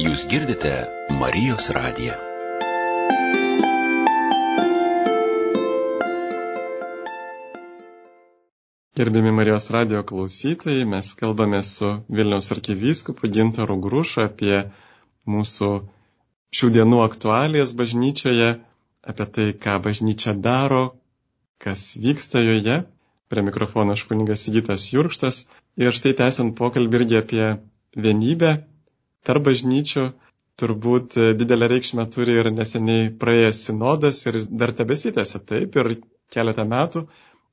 Jūs 0.04 0.26
girdite 0.28 0.70
Marijos 1.16 1.70
radiją. 1.72 2.16
Gerbimi 9.00 9.32
Marijos 9.32 9.70
radio 9.72 10.02
klausytojai, 10.04 10.84
mes 10.94 11.14
kalbame 11.22 11.62
su 11.64 11.94
Vilniaus 12.10 12.52
arkivyskupu 12.52 13.30
Gintaru 13.38 13.78
Grušu 13.86 14.26
apie 14.26 14.58
mūsų 15.36 15.70
šių 16.60 16.72
dienų 16.80 17.00
aktualijas 17.06 17.72
bažnyčioje, 17.84 18.52
apie 19.08 19.30
tai, 19.38 19.48
ką 19.56 19.78
bažnyčia 19.88 20.36
daro, 20.36 20.84
kas 21.64 21.94
vyksta 21.96 22.44
joje. 22.44 22.82
Prie 23.32 23.48
mikrofono 23.48 23.96
aš 23.96 24.04
kuningas 24.12 24.44
Sigitas 24.44 24.92
Jurkštas. 24.92 25.46
Ir 25.80 25.96
štai 25.96 26.12
tęsiant 26.20 26.60
pokalbį 26.60 27.02
irgi 27.02 27.22
apie 27.24 27.50
vienybę, 27.96 28.58
tarp 29.28 29.48
bažnyčių 29.48 30.08
turbūt 30.60 31.18
e, 31.18 31.32
didelę 31.38 31.70
reikšmę 31.72 32.06
turi 32.14 32.38
ir 32.42 32.52
neseniai 32.54 33.10
praėjęs 33.22 33.64
sinodas 33.70 34.22
ir 34.30 34.40
dar 34.52 34.74
tebesitėse 34.78 35.42
taip 35.50 35.78
ir 35.82 35.96
keletą 36.34 36.66
metų, 36.70 37.06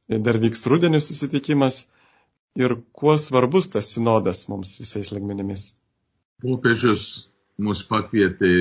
e, 0.09 0.19
dar 0.19 0.39
vyks 0.43 0.67
rudenį 0.73 1.01
susitikimas 1.05 1.85
ir 2.61 2.77
kuo 2.93 3.17
svarbus 3.19 3.71
tas 3.73 3.93
sinodas 3.95 4.47
mums 4.51 4.77
visais 4.83 5.13
ligmenimis. 5.15 5.71
Popiežius 6.43 7.07
mus 7.61 7.83
pakvietė 7.85 8.53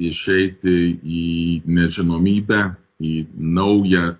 išeiti 0.00 0.76
į 1.20 1.24
nežinomybę, 1.68 2.60
į 3.00 3.12
naują 3.36 4.14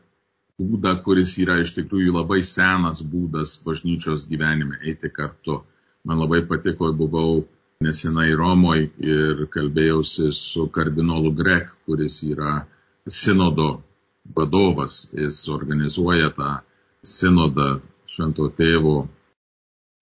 būdą, 0.60 0.92
kuris 1.04 1.34
yra 1.40 1.58
iš 1.62 1.72
tikrųjų 1.76 2.12
labai 2.16 2.42
senas 2.44 3.02
būdas 3.04 3.56
bažnyčios 3.64 4.26
gyvenime 4.28 4.78
eiti 4.84 5.10
kartu. 5.12 5.62
Man 6.06 6.20
labai 6.22 6.42
patiko, 6.48 6.92
buvau 6.96 7.44
nesenai 7.84 8.32
Romoje 8.36 8.90
ir 9.02 9.46
kalbėjausi 9.52 10.30
su 10.32 10.66
kardinolu 10.72 11.32
Grek, 11.36 11.68
kuris 11.84 12.22
yra 12.24 12.62
sinodo 13.08 13.82
vadovas. 14.36 15.06
Jis 15.12 15.42
organizuoja 15.52 16.30
tą 16.38 16.52
sinodą 17.04 17.68
švento 18.08 18.48
tėvo 18.56 18.96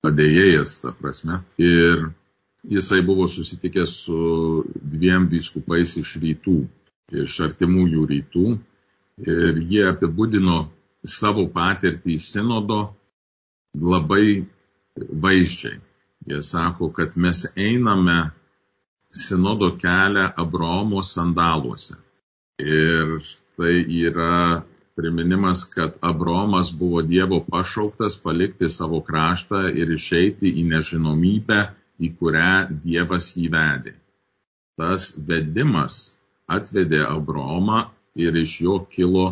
padėjėjas, 0.04 0.78
ta 0.84 0.92
prasme. 0.94 1.40
Ir 1.58 2.06
jisai 2.76 3.02
buvo 3.06 3.26
susitikęs 3.28 3.96
su 4.06 4.20
dviem 4.94 5.28
vyskupais 5.32 5.96
iš 6.00 6.14
rytų, 6.22 6.58
iš 7.24 7.40
artimųjų 7.48 8.06
rytų. 8.12 8.46
Ir 9.24 9.60
jie 9.70 9.84
apibūdino 9.90 10.64
savo 11.06 11.46
patirtį 11.54 12.16
sinodo 12.18 12.80
labai 13.74 14.44
vaizdžiai. 14.94 15.80
Jie 16.26 16.42
sako, 16.42 16.88
kad 16.96 17.16
mes 17.16 17.44
einame 17.56 18.30
sinodo 19.10 19.70
kelią 19.82 20.30
Abraomo 20.36 21.02
sandaluose. 21.02 21.94
Ir 22.58 23.20
tai 23.56 23.74
yra 24.06 24.62
priminimas, 24.96 25.64
kad 25.64 25.98
Abraomas 26.00 26.72
buvo 26.78 27.02
Dievo 27.02 27.44
pašauktas 27.50 28.16
palikti 28.22 28.68
savo 28.68 29.00
kraštą 29.00 29.66
ir 29.80 29.92
išeiti 29.92 30.52
į 30.60 30.64
nežinomybę, 30.72 31.60
į 32.00 32.10
kurią 32.18 32.52
Dievas 32.84 33.30
jį 33.36 33.48
vedė. 33.54 33.94
Tas 34.78 35.12
vedimas 35.28 36.16
atvedė 36.50 37.04
Abraomą 37.06 37.84
ir 38.16 38.36
iš 38.36 38.60
jo 38.66 38.78
kilo 38.90 39.26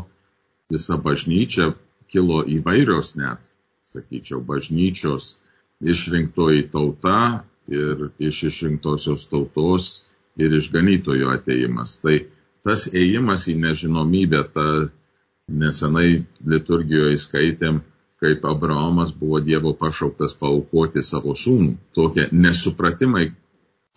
visa 0.70 0.96
bažnyčia, 0.96 1.72
kilo 2.12 2.42
įvairios 2.44 3.16
net, 3.16 3.54
sakyčiau, 3.88 4.42
bažnyčios 4.44 5.36
išrinktoji 5.82 6.68
tauta 6.72 7.44
ir 7.68 8.08
iš 8.18 8.42
išrinktosios 8.50 9.26
tautos 9.30 10.08
ir 10.36 10.54
išganytojo 10.54 11.30
ateimas. 11.34 11.98
Tai 12.02 12.18
tas 12.64 12.86
ėjimas 12.88 13.48
į 13.50 13.56
nežinomybę, 13.62 14.42
ta 14.54 14.66
nesenai 15.48 16.24
liturgijoje 16.46 17.18
skaitėm, 17.20 17.82
kaip 18.22 18.44
Abraomas 18.46 19.10
buvo 19.12 19.40
Dievo 19.42 19.74
pašauktas 19.78 20.34
paukoti 20.38 21.02
savo 21.02 21.34
sūnų. 21.34 21.74
Tokie 21.94 22.28
nesupratimai, 22.32 23.32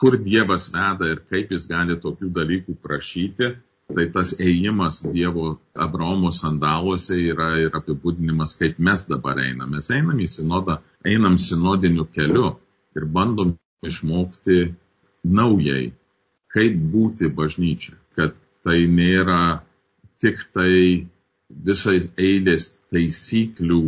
kur 0.01 0.17
Dievas 0.17 0.67
veda 0.73 1.11
ir 1.13 1.21
kaip 1.29 1.53
jis 1.53 1.67
gali 1.69 1.97
tokių 2.01 2.31
dalykų 2.33 2.77
prašyti, 2.81 3.53
tai 3.93 4.05
tas 4.13 4.31
ėjimas 4.41 5.01
Dievo 5.13 5.55
Abraomo 5.85 6.31
sandaluose 6.33 7.17
yra 7.21 7.51
ir 7.61 7.75
apibūdinimas, 7.77 8.55
kaip 8.59 8.79
mes 8.87 9.05
dabar 9.09 9.39
einame. 9.43 9.77
Mes 9.77 9.91
einam 9.93 10.19
į 10.19 10.27
sinodą, 10.31 10.79
einam 11.05 11.37
sinodiniu 11.41 12.07
keliu 12.15 12.55
ir 12.97 13.05
bandom 13.05 13.53
išmokti 13.85 14.73
naujai, 15.37 15.91
kaip 16.53 16.81
būti 16.95 17.29
bažnyčia, 17.29 17.95
kad 18.17 18.33
tai 18.65 18.85
nėra 18.89 19.61
tik 20.23 20.41
tai 20.55 21.05
visais 21.69 22.09
eilės 22.17 22.71
taisyklių 22.89 23.81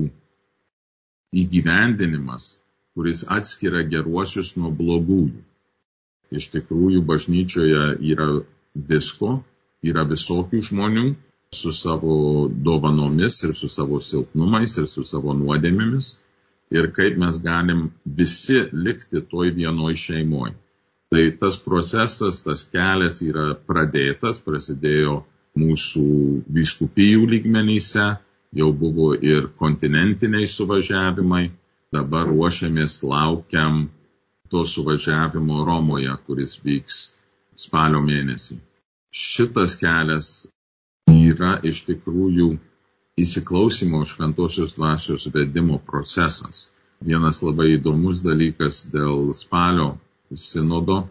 įgyvendinimas, 1.41 2.55
kuris 2.93 3.25
atskiria 3.33 3.83
geruosius 3.89 4.53
nuo 4.57 4.69
blogųjų. 4.73 5.41
Iš 6.37 6.49
tikrųjų, 6.53 7.01
bažnyčioje 7.07 7.83
yra 8.11 8.27
visko, 8.89 9.39
yra 9.85 10.03
visokių 10.09 10.61
žmonių 10.69 11.07
su 11.53 11.71
savo 11.71 12.47
dovanomis 12.49 13.43
ir 13.43 13.53
su 13.55 13.69
savo 13.69 13.99
silpnumais 14.03 14.77
ir 14.77 14.87
su 14.91 15.03
savo 15.07 15.35
nuodėmėmis 15.37 16.15
ir 16.71 16.89
kaip 16.91 17.17
mes 17.17 17.39
galim 17.43 17.89
visi 18.05 18.59
likti 18.73 19.21
toj 19.31 19.53
vienoj 19.55 19.95
šeimoje. 19.95 20.55
Tai 21.09 21.23
tas 21.39 21.55
procesas, 21.63 22.41
tas 22.43 22.65
kelias 22.67 23.21
yra 23.23 23.53
pradėtas, 23.69 24.41
prasidėjo 24.43 25.21
mūsų 25.57 26.07
vyskupijų 26.57 27.29
lygmenyse, 27.33 28.07
jau 28.59 28.71
buvo 28.75 29.13
ir 29.15 29.47
kontinentiniai 29.61 30.49
suvažiavimai, 30.51 31.45
dabar 31.95 32.27
ruošiamės, 32.27 32.99
laukiam 33.07 33.85
to 34.51 34.65
suvažiavimo 34.67 35.63
Romoje, 35.67 36.11
kuris 36.27 36.57
vyks 36.63 36.99
spalio 37.55 38.03
mėnesį. 38.03 38.59
Šitas 39.15 39.75
kelias 39.79 40.29
yra 41.11 41.57
iš 41.63 41.83
tikrųjų 41.87 42.49
įsiklausimo 43.17 44.03
šventosios 44.05 44.75
dvasios 44.75 45.27
vedimo 45.33 45.79
procesas. 45.85 46.71
Vienas 47.01 47.41
labai 47.45 47.75
įdomus 47.77 48.21
dalykas 48.25 48.83
dėl 48.93 49.31
spalio 49.37 49.97
sinodo, 50.33 51.07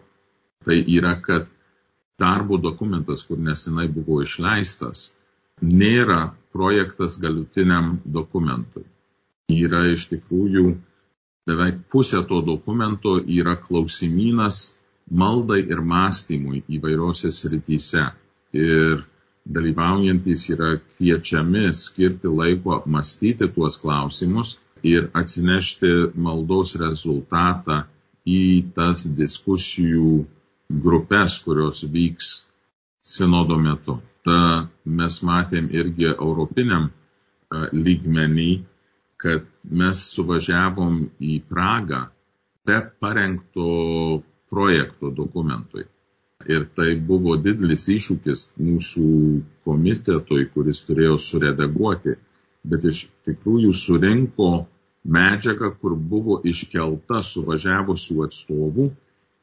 tai 0.65 0.81
yra, 0.97 1.15
kad 1.21 1.47
darbo 2.19 2.57
dokumentas, 2.57 3.23
kur 3.23 3.39
nesenai 3.39 3.87
buvo 3.87 4.21
išleistas, 4.23 5.13
nėra 5.61 6.33
projektas 6.53 7.17
galutiniam 7.21 7.97
dokumentui. 8.05 8.85
Yra 9.53 9.85
iš 9.93 10.07
tikrųjų 10.11 10.75
beveik 11.47 11.83
pusė 11.91 12.23
to 12.27 12.41
dokumento 12.43 13.17
yra 13.39 13.55
klausimynas 13.55 14.77
maldai 15.11 15.61
ir 15.71 15.81
mąstymui 15.81 16.63
įvairiose 16.77 17.31
srityse. 17.31 18.03
Ir 18.57 19.03
dalyvaujantis 19.57 20.43
yra 20.53 20.69
kviečiami 20.97 21.67
skirti 21.73 22.27
laiko 22.39 22.75
apmastyti 22.77 23.47
tuos 23.55 23.77
klausimus 23.81 24.57
ir 24.83 25.07
atsinešti 25.21 25.91
maldos 26.27 26.75
rezultatą 26.81 27.77
į 28.27 28.39
tas 28.75 29.05
diskusijų 29.19 30.11
grupės, 30.85 31.37
kurios 31.45 31.83
vyks 31.95 32.31
sinodo 33.07 33.57
metu. 33.57 33.97
Ta 34.27 34.39
mes 34.99 35.21
matėm 35.23 35.69
irgi 35.71 36.09
europiniam 36.11 36.89
lygmenį, 37.71 38.49
kad 39.23 39.45
mes 39.81 40.01
suvažiavom 40.15 40.97
į 41.23 41.37
Pragą 41.49 42.01
be 42.67 42.81
parengto 42.99 43.69
projekto 44.49 45.11
dokumentui. 45.11 45.85
Ir 46.47 46.67
tai 46.77 46.93
buvo 47.09 47.35
didelis 47.41 47.87
iššūkis 47.91 48.43
mūsų 48.61 49.07
komitetui, 49.65 50.45
kuris 50.53 50.83
turėjo 50.87 51.17
suredaguoti, 51.19 52.13
bet 52.67 52.85
iš 52.91 53.07
tikrųjų 53.27 53.73
surinko 53.75 54.51
medžiagą, 55.17 55.71
kur 55.81 55.95
buvo 55.95 56.39
iškelta 56.51 57.23
suvažiavusių 57.25 58.23
atstovų 58.27 58.87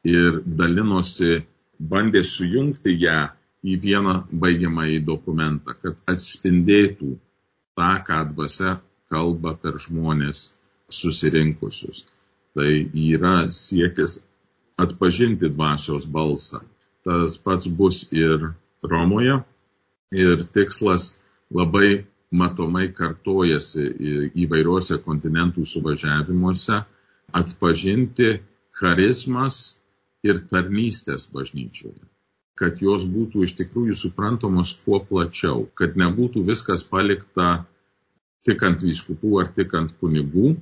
ir 0.07 0.41
dalinosi, 0.45 1.43
bandė 1.79 2.23
sujungti 2.23 2.95
ją 3.03 3.19
į 3.65 3.77
vieną 3.83 4.15
baigiamąjį 4.41 4.99
dokumentą, 5.05 5.75
kad 5.81 6.01
atspindėtų 6.13 7.15
tą, 7.77 7.91
ką 8.07 8.19
dvasia 8.31 8.77
kalba 9.11 9.55
per 9.61 9.79
žmonės 9.85 10.45
susirinkusius. 10.93 12.05
Tai 12.55 12.69
yra 13.09 13.35
siekis 13.51 14.21
atpažinti 14.77 15.49
dvasios 15.49 16.05
balsą. 16.05 16.61
Tas 17.05 17.37
pats 17.37 17.67
bus 17.67 18.05
ir 18.13 18.51
Romoje 18.83 19.39
ir 20.11 20.43
tikslas 20.53 21.15
labai 21.53 22.05
matomai 22.31 22.89
kartojasi 22.93 23.85
įvairiuose 24.43 24.97
kontinentų 25.05 25.65
suvažiavimuose 25.69 26.81
atpažinti 27.33 28.39
charizmas 28.75 29.79
ir 30.25 30.41
tarnystės 30.49 31.27
bažnyčioje, 31.31 32.01
kad 32.59 32.81
jos 32.81 33.05
būtų 33.09 33.45
iš 33.45 33.55
tikrųjų 33.61 33.95
suprantamos 33.97 34.73
kuo 34.83 34.99
plačiau, 35.09 35.67
kad 35.77 35.97
nebūtų 36.01 36.43
viskas 36.49 36.83
palikta 36.83 37.65
tik 38.45 38.63
ant 38.65 38.83
vyskupų 38.85 39.39
ar 39.41 39.51
tik 39.53 39.73
ant 39.77 39.93
kunigų, 40.01 40.55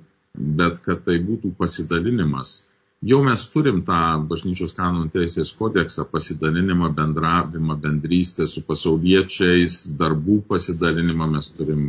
bet 0.60 0.80
kad 0.86 1.04
tai 1.08 1.20
būtų 1.24 1.54
pasidalinimas 1.58 2.64
Jau 3.04 3.18
mes 3.24 3.42
turim 3.52 3.80
tą 3.88 3.96
bažnyčios 4.30 4.74
kanonų 4.78 5.10
teisės 5.14 5.50
kodeksą, 5.60 6.04
pasidalinimą, 6.12 6.88
bendravimą, 7.00 7.76
bendrystę 7.86 8.46
su 8.52 8.62
pasauliečiais, 8.68 9.74
darbų 10.02 10.38
pasidalinimą, 10.52 11.26
mes 11.34 11.50
turim 11.58 11.82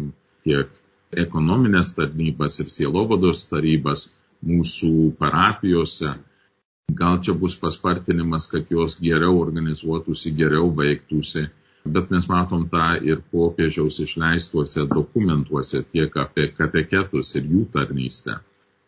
tiek 0.47 0.73
ekonominės 1.25 1.93
tarnybas 1.99 2.59
ir 2.65 2.73
sielovados 2.77 3.45
tarybas 3.51 4.03
mūsų 4.53 4.91
parapijose. 5.21 6.17
Gal 7.03 7.21
čia 7.27 7.37
bus 7.45 7.55
paspartinimas, 7.63 8.49
kad 8.55 8.73
jos 8.77 8.97
geriau 9.05 9.39
organizuotųsi, 9.45 10.33
geriau 10.41 10.73
veiktųsi, 10.81 11.45
bet 11.99 12.11
mes 12.17 12.27
matom 12.33 12.67
tą 12.75 12.89
ir 13.13 13.23
popiežiaus 13.37 14.01
išleistuose 14.09 14.89
dokumentuose 14.97 15.85
tiek 15.95 16.19
apie 16.27 16.49
kateketus 16.59 17.37
ir 17.39 17.47
jų 17.55 17.69
tarnystę 17.79 18.41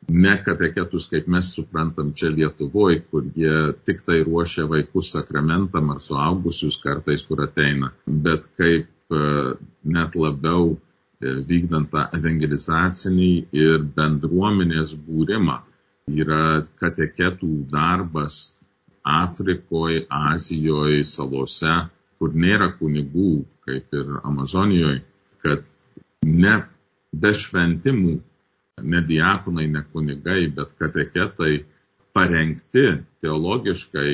ne 0.08 0.34
kateketus, 0.44 1.06
kaip 1.10 1.26
mes 1.28 1.48
suprantam 1.54 2.12
čia 2.14 2.30
Lietuvoje, 2.30 3.02
kur 3.10 3.24
jie 3.34 3.72
tik 3.84 4.02
tai 4.06 4.22
ruošia 4.26 4.66
vaikus 4.70 5.12
sakramentam 5.12 5.90
ar 5.90 6.00
suaugusius 6.02 6.78
kartais, 6.82 7.24
kur 7.26 7.42
ateina, 7.44 7.90
bet 8.06 8.46
kaip 8.58 8.86
e, 9.10 9.22
net 9.96 10.14
labiau 10.14 10.76
e, 10.76 11.32
vykdant 11.48 11.90
tą 11.90 12.06
evangelizacinį 12.18 13.32
ir 13.52 13.88
bendruomenės 13.96 14.94
būrimą. 15.08 15.58
Yra 16.06 16.62
kateketų 16.78 17.66
darbas 17.72 18.56
Afrikoje, 19.02 20.04
Azijoje, 20.10 21.02
salose, 21.06 21.74
kur 22.18 22.30
nėra 22.34 22.70
kunigų, 22.78 23.42
kaip 23.66 23.94
ir 23.94 24.20
Amazonijoje, 24.22 25.02
kad 25.42 25.66
ne 26.22 26.60
be 27.12 27.32
šventimų 27.34 28.16
ne 28.82 29.00
diakonai, 29.00 29.66
ne 29.66 29.82
kunigai, 29.92 30.46
bet 30.52 30.74
kateketai 30.78 31.64
parengti 32.12 32.84
teologiškai 33.24 34.10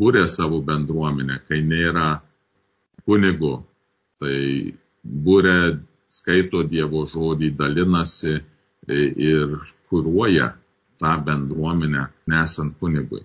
būrė 0.00 0.24
savo 0.28 0.60
bendruomenę, 0.64 1.40
kai 1.48 1.60
nėra 1.64 2.08
kunigų. 3.08 3.54
Tai 4.20 4.38
būrė 5.04 5.58
skaito 6.12 6.62
Dievo 6.68 7.04
žodį, 7.08 7.50
dalinasi 7.56 8.36
ir 8.88 9.56
kūruoja 9.88 10.52
tą 11.00 11.14
bendruomenę 11.24 12.06
nesant 12.30 12.76
kunigui. 12.80 13.24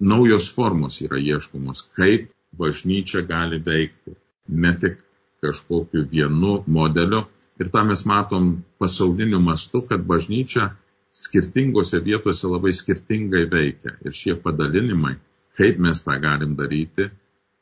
Naujos 0.00 0.48
formos 0.54 1.00
yra 1.02 1.18
ieškomos, 1.18 1.82
kaip 1.98 2.30
bažnyčia 2.58 3.22
gali 3.26 3.58
veikti. 3.62 4.14
Ne 4.48 4.72
tik 4.78 4.98
kažkokiu 5.42 6.06
vienu 6.10 6.62
modeliu, 6.66 7.26
Ir 7.62 7.68
tą 7.70 7.84
mes 7.86 8.00
matom 8.10 8.46
pasauliniu 8.82 9.38
mastu, 9.38 9.84
kad 9.86 10.02
bažnyčia 10.12 10.72
skirtingose 11.14 12.00
vietose 12.02 12.48
labai 12.50 12.72
skirtingai 12.74 13.44
veikia. 13.52 13.92
Ir 14.02 14.16
šie 14.16 14.34
padalinimai, 14.42 15.14
kaip 15.58 15.78
mes 15.78 16.02
tą 16.02 16.16
galim 16.24 16.56
daryti, 16.58 17.06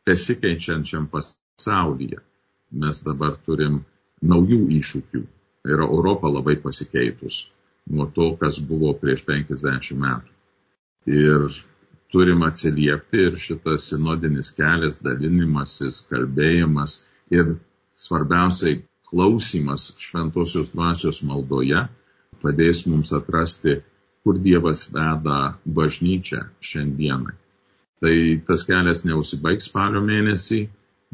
besikeičiančiam 0.08 1.10
pasaulyje. 1.12 2.22
Mes 2.80 3.02
dabar 3.04 3.36
turim 3.44 3.82
naujų 4.32 4.62
iššūkių. 4.78 5.22
Ir 5.68 5.82
Europa 5.84 6.30
labai 6.32 6.56
pasikeitus 6.64 7.42
nuo 7.92 8.06
to, 8.16 8.30
kas 8.40 8.56
buvo 8.70 8.94
prieš 8.96 9.26
50 9.28 9.98
metų. 10.00 10.32
Ir 11.20 11.48
turim 12.12 12.46
atsiliepti 12.46 13.26
ir 13.26 13.36
šitas 13.36 13.90
sinodinis 13.90 14.54
kelias, 14.56 15.02
dalinimasis, 15.04 16.00
kalbėjimas 16.08 17.02
ir 17.34 17.58
svarbiausiai 17.92 18.80
klausimas 19.10 19.90
šventosios 19.98 20.72
dvasios 20.74 21.22
maldoje 21.26 21.84
padės 22.40 22.84
mums 22.88 23.12
atrasti, 23.16 23.80
kur 24.24 24.38
Dievas 24.40 24.86
veda 24.92 25.56
bažnyčią 25.64 26.44
šiandienai. 26.64 27.36
Tai 28.00 28.14
tas 28.48 28.62
kelias 28.68 29.02
neužsibaigs 29.04 29.68
spalio 29.68 30.00
mėnesį, 30.04 30.60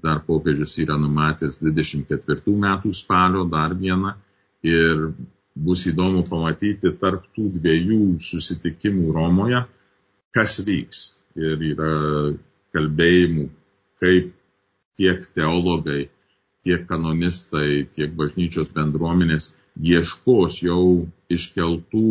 dar 0.03 0.21
popiežius 0.27 0.77
yra 0.83 0.99
numatęs 1.01 1.59
24 1.63 2.55
metų 2.67 2.93
spalio 2.95 3.47
dar 3.51 3.75
vieną 3.75 4.13
ir 4.67 5.09
bus 5.57 5.87
įdomu 5.89 6.23
pamatyti 6.29 6.93
tarp 7.01 7.25
tų 7.35 7.49
dviejų 7.57 8.19
susitikimų 8.23 9.15
Romoje, 9.17 9.63
kas 10.37 10.59
vyks. 10.67 11.07
Ir 11.37 11.61
yra 11.73 11.93
kalbėjimų, 12.77 13.49
kaip 14.01 14.31
tiek 15.01 15.25
teologai, 15.37 16.07
tiek 16.66 16.87
kanonistai, 16.90 17.87
tiek 17.94 18.14
bažnyčios 18.18 18.72
bendruomenės 18.74 19.52
ieškos 19.92 20.61
jau 20.64 21.07
iškeltų 21.31 22.07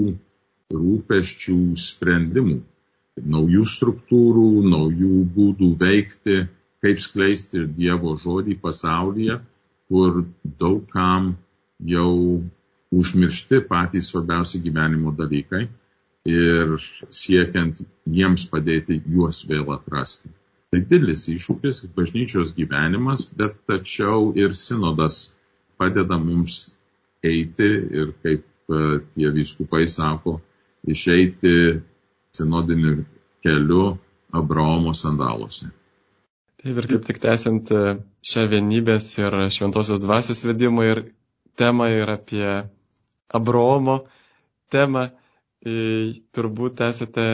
rūpeščių 0.75 1.57
sprendimų, 1.77 2.59
naujų 3.35 3.65
struktūrų, 3.71 4.47
naujų 4.71 5.23
būdų 5.35 5.71
veikti, 5.81 6.37
kaip 6.85 7.01
skleisti 7.01 7.65
Dievo 7.77 8.15
žodį 8.21 8.57
pasaulyje, 8.61 9.39
kur 9.89 10.23
daugam 10.61 11.33
jau 11.83 12.41
užmiršti 12.95 13.61
patys 13.69 14.09
svarbiausi 14.11 14.61
gyvenimo 14.63 15.13
dalykai 15.15 15.65
ir 16.25 16.77
siekiant 17.13 17.83
jiems 18.05 18.47
padėti 18.49 19.01
juos 19.05 19.43
vėl 19.49 19.69
atrasti. 19.75 20.31
Tai 20.75 20.81
didelis 20.83 21.21
iššūkis, 21.31 21.77
bažnyčios 21.95 22.49
gyvenimas, 22.57 23.21
bet 23.39 23.53
tačiau 23.63 24.33
ir 24.35 24.51
sinodas 24.51 25.29
padeda 25.79 26.17
mums 26.19 26.57
eiti 27.23 27.69
ir 27.95 28.11
kaip 28.19 28.43
e, 28.43 28.81
tie 29.13 29.31
vyskupai 29.31 29.85
sako, 29.87 30.33
išeiti 30.83 31.79
sinodiniu 32.35 33.05
keliu 33.39 33.85
Abraomo 34.35 34.91
sandalose. 34.91 35.71
Taip 36.59 36.83
ir 36.83 36.91
kaip 36.91 37.07
tik 37.07 37.23
tęsiant 37.23 37.71
e, 37.71 37.95
šią 38.19 38.47
vienybės 38.51 39.13
ir 39.23 39.39
šventosios 39.55 40.03
dvasios 40.03 40.43
vedimą 40.43 40.89
ir 40.91 41.05
temą 41.55 41.87
ir 42.01 42.11
apie 42.17 42.49
Abraomo 43.31 44.01
temą, 44.67 45.07
turbūt 46.35 46.83
esate 46.91 47.29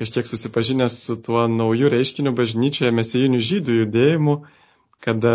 kažkiek 0.00 0.26
susipažinę 0.28 0.88
su 0.94 1.16
tuo 1.26 1.44
nauju 1.48 1.90
reiškiniu 1.92 2.32
bažnyčioje 2.40 2.90
mesijinių 2.96 3.40
žydų 3.50 3.76
judėjimu, 3.82 4.36
kada 5.04 5.34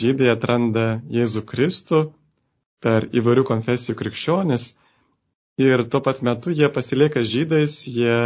žydai 0.00 0.32
atranda 0.34 0.86
Jėzų 1.18 1.44
Kristų 1.52 2.02
per 2.84 3.08
įvairių 3.20 3.44
konfesijų 3.52 3.96
krikščionis. 4.00 4.72
Ir 5.58 5.82
tuo 5.90 6.00
pat 6.04 6.20
metu 6.22 6.52
jie 6.54 6.68
pasilieka 6.70 7.24
žydais, 7.26 7.80
jie 7.90 8.18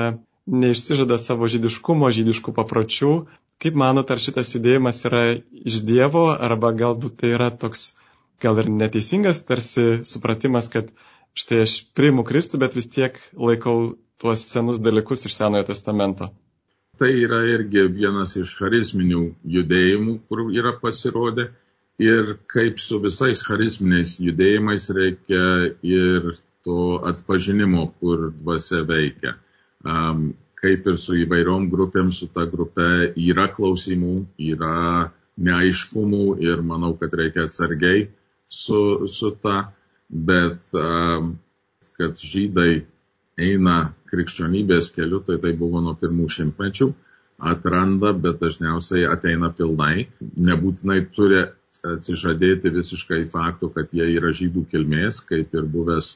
neišsižada 0.46 1.16
savo 1.22 1.48
žydiškumo, 1.48 2.10
žydiškų 2.12 2.52
papročių, 2.58 3.12
Kaip 3.62 3.76
manot, 3.78 4.08
ar 4.10 4.18
šitas 4.18 4.48
judėjimas 4.56 5.04
yra 5.06 5.18
iš 5.70 5.74
Dievo, 5.86 6.22
arba 6.46 6.72
galbūt 6.78 7.20
tai 7.20 7.28
yra 7.36 7.46
toks 7.64 7.92
gal 8.42 8.58
ir 8.58 8.66
neteisingas 8.78 9.44
tarsi 9.46 9.84
supratimas, 10.12 10.66
kad 10.72 10.88
štai 11.38 11.62
aš 11.64 11.76
priimu 11.96 12.24
Kristų, 12.28 12.60
bet 12.62 12.76
vis 12.76 12.88
tiek 12.92 13.18
laikau 13.32 13.94
tuos 14.22 14.44
senus 14.46 14.80
dalykus 14.82 15.26
iš 15.26 15.36
Senojo 15.38 15.66
testamento. 15.70 16.30
Tai 17.00 17.08
yra 17.08 17.40
irgi 17.48 17.86
vienas 17.90 18.36
iš 18.36 18.52
charizminių 18.60 19.22
judėjimų, 19.54 20.18
kur 20.28 20.44
yra 20.52 20.76
pasirodę. 20.82 21.48
Ir 22.02 22.36
kaip 22.50 22.80
su 22.80 22.98
visais 23.02 23.42
charizminiais 23.46 24.16
judėjimais 24.20 24.88
reikia 24.96 25.44
ir 25.86 26.32
to 26.64 27.00
atpažinimo, 27.08 27.88
kur 28.00 28.30
dvasia 28.36 28.82
veikia. 28.88 29.34
Um, 29.84 30.32
kaip 30.62 30.86
ir 30.86 30.98
su 31.00 31.16
įvairiom 31.18 31.66
grupėm, 31.72 32.12
su 32.14 32.28
ta 32.30 32.46
grupe 32.46 32.88
yra 33.18 33.48
klausimų, 33.54 34.14
yra 34.52 35.10
neaiškumų 35.42 36.24
ir 36.44 36.62
manau, 36.62 36.92
kad 37.00 37.14
reikia 37.18 37.48
atsargiai 37.48 38.06
su, 38.46 39.08
su 39.08 39.32
ta, 39.42 39.72
bet 40.12 40.62
kad 41.98 42.20
žydai 42.20 42.82
eina 43.40 43.76
krikščionybės 44.12 44.90
keliu, 44.96 45.22
tai 45.24 45.38
tai 45.40 45.54
buvo 45.56 45.80
nuo 45.80 45.94
pirmų 45.98 46.28
šimtmečių, 46.36 46.90
atranda, 47.52 48.12
bet 48.12 48.38
dažniausiai 48.42 49.06
ateina 49.08 49.50
pilnai, 49.56 50.06
nebūtinai 50.20 51.00
turi 51.16 51.46
atsižadėti 51.82 52.70
visiškai 52.70 53.24
faktų, 53.32 53.72
kad 53.74 53.94
jie 53.96 54.06
yra 54.18 54.30
žydų 54.36 54.66
kilmės, 54.70 55.22
kaip 55.26 55.56
ir 55.56 55.66
buvęs 55.72 56.12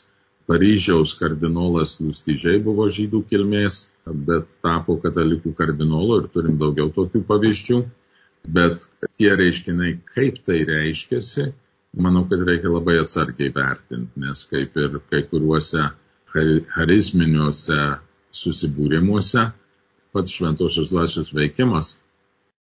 Paryžiaus 0.46 1.16
kardinolas 1.18 1.96
Lustyžiai 1.98 2.60
buvo 2.62 2.84
žydų 2.86 3.24
kilmės, 3.32 3.80
bet 4.06 4.52
tapo 4.62 4.94
katalikų 5.02 5.50
kardinolu 5.58 6.20
ir 6.20 6.28
turim 6.30 6.54
daugiau 6.60 6.92
tokių 6.94 7.24
pavyzdžių. 7.26 7.80
Bet 8.54 8.84
tie 9.18 9.32
reiškiniai, 9.34 9.96
kaip 10.06 10.38
tai 10.46 10.60
reiškiasi, 10.68 11.48
manau, 11.96 12.24
kad 12.28 12.42
reikia 12.46 12.70
labai 12.72 12.98
atsargiai 13.00 13.52
vertinti, 13.54 14.20
nes 14.20 14.44
kaip 14.50 14.76
ir 14.76 14.98
kai 15.10 15.22
kuriuose 15.30 15.86
charizminiuose 16.74 17.78
susibūrimuose 18.36 19.46
pats 20.12 20.34
šventosios 20.36 20.90
dvasios 20.92 21.32
veikimas, 21.36 21.94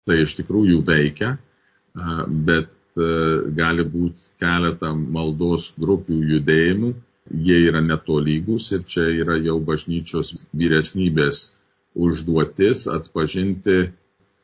tai 0.06 0.22
iš 0.22 0.36
tikrųjų 0.38 0.80
veikia, 0.86 1.34
bet 2.48 2.72
gali 3.58 3.84
būti 3.84 4.30
keletą 4.40 4.94
maldos 4.96 5.70
grupių 5.80 6.20
judėjimų, 6.32 6.94
jie 7.46 7.58
yra 7.68 7.82
netolygus 7.84 8.70
ir 8.72 8.84
čia 8.88 9.08
yra 9.22 9.36
jau 9.42 9.58
bažnyčios 9.60 10.32
vyresnybės 10.56 11.42
užduotis 11.96 12.86
atpažinti, 12.92 13.90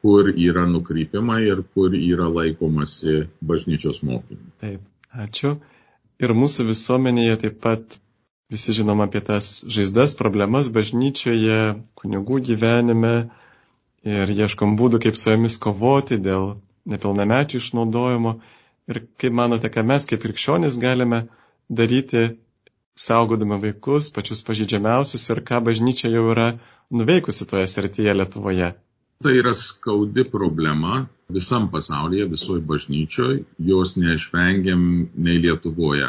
kur 0.02 0.32
yra 0.34 0.66
nukrypimai 0.66 1.42
ir 1.46 1.62
kur 1.74 1.94
yra 1.94 2.26
laikomasi 2.28 3.28
bažnyčios 3.50 4.02
mokymų. 4.06 4.48
Taip, 4.62 4.82
ačiū. 5.26 5.56
Ir 6.22 6.34
mūsų 6.38 6.66
visuomenėje 6.70 7.38
taip 7.44 7.60
pat 7.62 7.98
visi 8.52 8.74
žinom 8.76 9.00
apie 9.04 9.22
tas 9.24 9.62
žaizdas, 9.76 10.16
problemas 10.18 10.68
bažnyčioje, 10.74 11.60
kunigų 11.98 12.42
gyvenime 12.50 13.14
ir 14.04 14.34
ieškom 14.34 14.76
būdų, 14.78 15.00
kaip 15.06 15.18
su 15.18 15.30
jomis 15.32 15.56
kovoti 15.62 16.18
dėl 16.20 16.56
nepilnamečių 16.90 17.62
išnaudojimo. 17.62 18.36
Ir 18.90 19.04
kaip 19.22 19.34
manote, 19.38 19.70
ką 19.70 19.86
mes 19.86 20.06
kaip 20.10 20.22
krikščionys 20.24 20.76
galime 20.82 21.24
daryti 21.70 22.32
saugodama 22.98 23.56
vaikus, 23.62 24.10
pačius 24.12 24.42
pažydžiamiausius 24.46 25.28
ir 25.30 25.40
ką 25.46 25.62
bažnyčia 25.68 26.10
jau 26.12 26.26
yra 26.34 26.48
nuveikusi 26.90 27.46
toje 27.48 27.70
srityje 27.70 28.14
Lietuvoje. 28.18 28.72
Tai 29.22 29.32
yra 29.38 29.52
skaudi 29.54 30.24
problema 30.30 31.04
visam 31.30 31.68
pasaulyje, 31.70 32.26
visoje 32.32 32.62
bažnyčioje, 32.66 33.44
jos 33.58 33.94
neišvengiam 33.96 34.82
nei 35.14 35.38
Lietuvoje. 35.42 36.08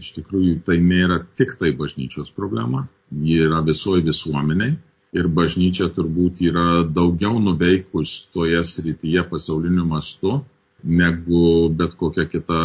Iš 0.00 0.08
tikrųjų, 0.16 0.56
tai 0.66 0.80
nėra 0.82 1.20
tik 1.38 1.54
tai 1.60 1.70
bažnyčios 1.78 2.32
problema, 2.34 2.88
ji 3.14 3.38
yra 3.46 3.60
visoje 3.62 4.02
visuomeniai 4.08 4.74
ir 5.14 5.30
bažnyčia 5.38 5.88
turbūt 5.94 6.42
yra 6.42 6.82
daugiau 6.98 7.38
nuveikus 7.38 8.16
toje 8.34 8.64
srityje 8.66 9.22
pasauliniu 9.30 9.86
mastu 9.86 10.40
negu 10.82 11.70
bet 11.70 11.94
kokia 12.00 12.26
kita 12.26 12.60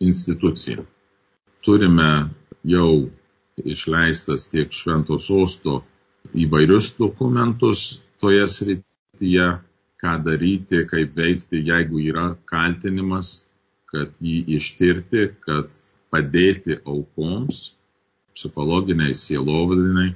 institucija. 0.00 0.80
Turime 1.60 2.30
jau 2.64 3.10
išleistas 3.60 4.48
tiek 4.48 4.72
švento 4.72 5.18
sosto 5.20 5.82
įvairius 6.32 6.94
dokumentus 6.96 8.00
toje 8.20 8.46
srityje, 8.48 9.46
ką 10.00 10.16
daryti, 10.24 10.84
kaip 10.88 11.16
veikti, 11.16 11.60
jeigu 11.66 12.00
yra 12.12 12.26
kaltinimas, 12.48 13.44
kad 13.90 14.16
jį 14.22 14.38
ištirti, 14.56 15.26
kad 15.44 15.72
padėti 16.12 16.78
aukoms, 16.88 17.70
psichologiniai, 18.36 19.16
sielovadiniai, 19.16 20.14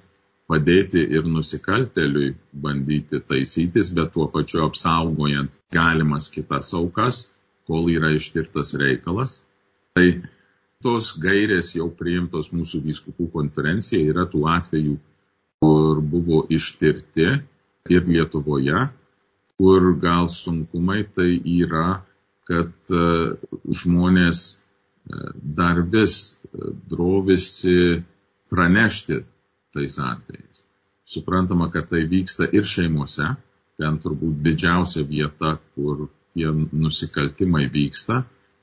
padėti 0.48 1.02
ir 1.16 1.26
nusikalteliui 1.28 2.34
bandyti 2.64 3.20
taisytis, 3.28 3.90
bet 3.96 4.12
tuo 4.14 4.28
pačiu 4.32 4.64
apsaugojant 4.66 5.58
galimas 5.74 6.28
kitas 6.32 6.72
aukas, 6.76 7.24
kol 7.68 7.88
yra 7.92 8.12
ištirtas 8.14 8.74
reikalas. 8.80 9.40
Tai 9.96 10.06
tos 10.84 11.14
gairės 11.20 11.72
jau 11.76 11.88
priimtos 12.00 12.52
mūsų 12.52 12.82
vyskupų 12.84 13.30
konferencija 13.32 14.04
yra 14.12 14.26
tų 14.30 14.44
atvejų, 14.52 14.98
kur 15.64 16.00
buvo 16.12 16.44
ištirti 16.52 17.30
ir 17.90 18.06
Lietuvoje, 18.08 18.78
kur 19.58 19.82
gal 20.00 20.28
sunkumai 20.32 21.02
tai 21.14 21.32
yra, 21.44 22.00
kad 22.48 22.72
e, 22.88 23.02
žmonės 23.80 24.38
e, 24.48 25.18
dar 25.58 25.82
vis 25.92 26.14
e, 26.32 26.70
drovisi 26.88 27.74
pranešti 28.48 29.18
tais 29.76 29.98
atvejais. 30.00 30.62
Suprantama, 31.04 31.68
kad 31.74 31.90
tai 31.90 32.06
vyksta 32.08 32.48
ir 32.56 32.64
šeimose, 32.64 33.26
ten 33.76 34.00
turbūt 34.00 34.40
didžiausia 34.46 35.04
vieta, 35.04 35.58
kur 35.76 36.06
tie 36.32 36.48
nusikaltimai 36.56 37.66
vyksta 37.76 38.22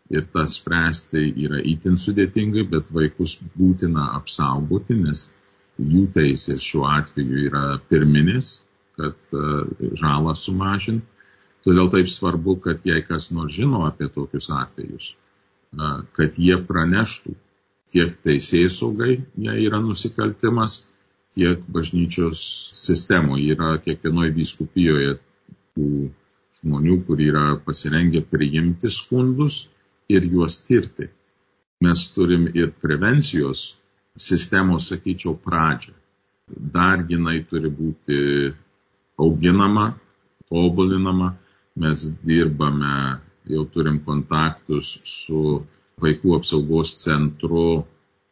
ir 0.09 0.25
tas 0.33 0.57
spręsti 0.57 1.27
yra 1.45 1.61
itin 1.61 1.93
sudėtingai, 1.93 2.65
bet 2.73 2.89
vaikus 2.89 3.37
būtina 3.53 4.09
apsaugoti, 4.17 4.97
nes 5.05 5.23
jų 5.77 6.07
teisės 6.17 6.65
šiuo 6.65 6.89
atveju 6.89 7.45
yra 7.51 7.65
pirminis, 7.85 8.55
kad 9.01 9.31
e, 9.33 9.45
žalą 9.99 10.35
sumažinti. 10.37 11.07
Todėl 11.65 11.91
taip 11.93 12.07
svarbu, 12.09 12.55
kad 12.63 12.85
jei 12.89 13.03
kas 13.05 13.29
nors 13.35 13.53
žino 13.53 13.83
apie 13.85 14.07
tokius 14.13 14.49
atvejus, 14.53 15.11
e, 15.11 15.89
kad 16.17 16.39
jie 16.41 16.57
praneštų 16.69 17.35
tiek 17.91 18.15
teisėjai 18.25 18.71
saugai, 18.71 19.17
jei 19.47 19.67
yra 19.67 19.81
nusikaltimas, 19.83 20.85
tiek 21.35 21.61
bažnyčios 21.71 22.39
sistemoje 22.75 23.53
yra 23.55 23.75
kiekvienoje 23.83 24.33
vyskupijoje 24.35 25.13
tų 25.75 25.89
žmonių, 26.61 26.97
kur 27.07 27.21
yra 27.23 27.45
pasirengę 27.65 28.23
priimti 28.31 28.91
skundus 28.91 29.65
ir 30.11 30.27
juos 30.27 30.59
tirti. 30.67 31.07
Mes 31.81 32.03
turim 32.13 32.49
ir 32.53 32.73
prevencijos 32.83 33.63
sistemos, 34.19 34.89
sakyčiau, 34.91 35.37
pradžią. 35.45 35.95
Dar 36.51 37.05
jinai 37.09 37.39
turi 37.47 37.71
būti 37.71 38.17
auginama, 39.21 39.85
tobulinama. 40.49 41.35
Mes 41.81 42.03
dirbame, 42.27 42.95
jau 43.47 43.63
turim 43.73 44.01
kontaktus 44.05 44.97
su 45.07 45.61
vaikų 46.03 46.37
apsaugos 46.37 46.97
centru 47.03 47.83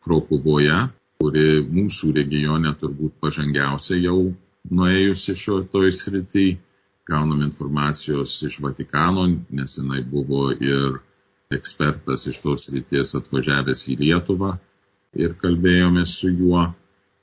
Krokuvoje, 0.04 0.78
kuri 1.19 1.45
mūsų 1.75 2.13
regione 2.15 2.71
turbūt 2.82 3.17
pažangiausia 3.23 3.99
jau 3.99 4.32
nuėjusi 4.71 5.36
šio 5.36 5.62
toj 5.73 5.91
srity. 5.95 6.47
Gaunam 7.10 7.41
informacijos 7.41 8.36
iš 8.45 8.60
Vatikano, 8.62 9.23
nes 9.49 9.78
jinai 9.80 10.04
buvo 10.06 10.52
ir 10.54 10.99
ekspertas 11.56 12.28
iš 12.30 12.38
tos 12.43 12.67
ryties 12.73 13.15
atvažiavęs 13.17 13.88
į 13.89 13.95
Lietuvą 14.04 14.52
ir 15.17 15.34
kalbėjomės 15.41 16.13
su 16.21 16.30
juo, 16.30 16.67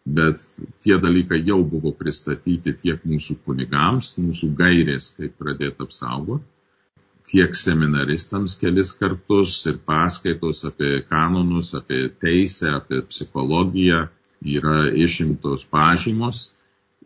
bet 0.06 0.42
tie 0.84 0.98
dalykai 1.02 1.40
jau 1.46 1.58
buvo 1.66 1.90
pristatyti 1.98 2.74
tiek 2.78 3.02
mūsų 3.02 3.40
kunigams, 3.46 4.12
mūsų 4.22 4.52
gairės, 4.58 5.10
kaip 5.16 5.34
pradėti 5.40 5.82
apsaugoti, 5.82 6.44
tiek 7.26 7.56
seminaristams 7.58 8.54
kelis 8.60 8.92
kartus 8.94 9.58
ir 9.66 9.80
paskaitos 9.82 10.62
apie 10.68 11.00
kanonus, 11.10 11.72
apie 11.74 12.06
teisę, 12.22 12.76
apie 12.78 13.02
psichologiją 13.10 14.04
yra 14.46 14.86
išimtos 14.94 15.66
pažymos 15.66 16.52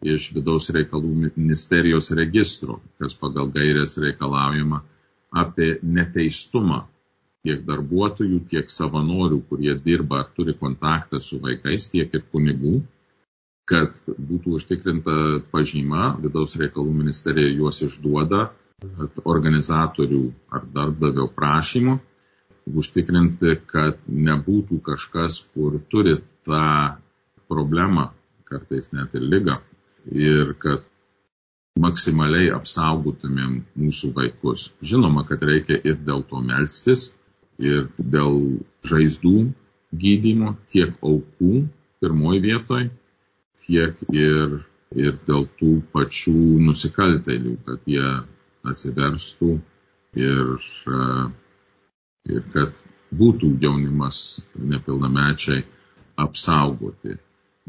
iš 0.04 0.30
vidaus 0.36 0.68
reikalų 0.72 1.32
ministerijos 1.36 2.10
registro, 2.16 2.80
kas 3.00 3.16
pagal 3.16 3.48
gairės 3.52 3.96
reikalaujama 4.00 4.82
apie 5.42 5.78
neteistumą 5.82 6.84
tiek 7.46 7.62
darbuotojų, 7.66 8.40
tiek 8.50 8.70
savanorių, 8.72 9.40
kurie 9.48 9.74
dirba 9.84 10.24
ar 10.24 10.32
turi 10.36 10.54
kontaktą 10.56 11.20
su 11.24 11.40
vaikais, 11.40 11.88
tiek 11.92 12.12
ir 12.14 12.24
kunigų, 12.32 12.80
kad 13.70 13.96
būtų 14.18 14.56
užtikrinta 14.58 15.16
pažyma, 15.52 16.14
vidaus 16.20 16.56
reikalų 16.60 16.92
ministerija 17.02 17.52
juos 17.54 17.80
išduoda 17.86 18.48
organizatorių 19.28 20.22
ar 20.56 20.64
darbdavio 20.74 21.28
prašymu, 21.36 21.98
užtikrinti, 22.80 23.56
kad 23.68 24.04
nebūtų 24.08 24.80
kažkas, 24.84 25.40
kur 25.54 25.78
turi 25.92 26.18
tą 26.46 26.96
problemą, 27.50 28.10
kartais 28.48 28.90
net 28.92 29.14
ir 29.16 29.26
lygą, 29.32 29.58
ir 30.12 30.54
kad 30.60 30.86
maksimaliai 31.80 32.50
apsaugotumėm 32.52 33.60
mūsų 33.78 34.12
vaikus. 34.16 34.68
Žinoma, 34.84 35.24
kad 35.28 35.42
reikia 35.46 35.78
ir 35.78 36.00
dėl 36.04 36.24
to 36.28 36.42
melstis, 36.44 37.10
ir 37.60 37.88
dėl 37.98 38.40
žaizdų 38.88 39.36
gydymo, 40.02 40.54
tiek 40.70 40.94
aukų 41.04 41.64
pirmoji 42.00 42.42
vietoj, 42.46 42.88
tiek 43.60 43.96
ir, 44.14 44.60
ir 44.96 45.18
dėl 45.28 45.46
tų 45.60 45.72
pačių 45.94 46.36
nusikaltelių, 46.66 47.56
kad 47.66 47.88
jie 47.90 48.06
atsiverstų 48.70 49.50
ir, 50.20 50.54
ir 52.30 52.46
kad 52.54 52.78
būtų 53.20 53.56
jaunimas 53.62 54.40
nepilnamečiai 54.54 55.64
apsaugoti. 56.20 57.18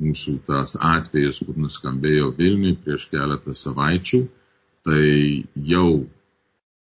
Mūsų 0.02 0.38
tas 0.48 0.78
atvejas, 0.80 1.42
kur 1.46 1.58
nuskambėjo 1.62 2.32
Vilniui 2.38 2.78
prieš 2.80 3.06
keletą 3.12 3.54
savaičių, 3.54 4.22
tai 4.88 5.04
jau 5.68 6.06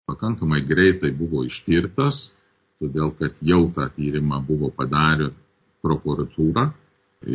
pakankamai 0.10 0.64
greitai 0.66 1.14
buvo 1.16 1.46
ištirtas 1.48 2.34
todėl 2.82 3.12
kad 3.20 3.40
jau 3.42 3.62
tą 3.76 3.88
tyrimą 3.96 4.42
buvo 4.48 4.70
padarę 4.80 5.32
prokuratūra 5.86 6.68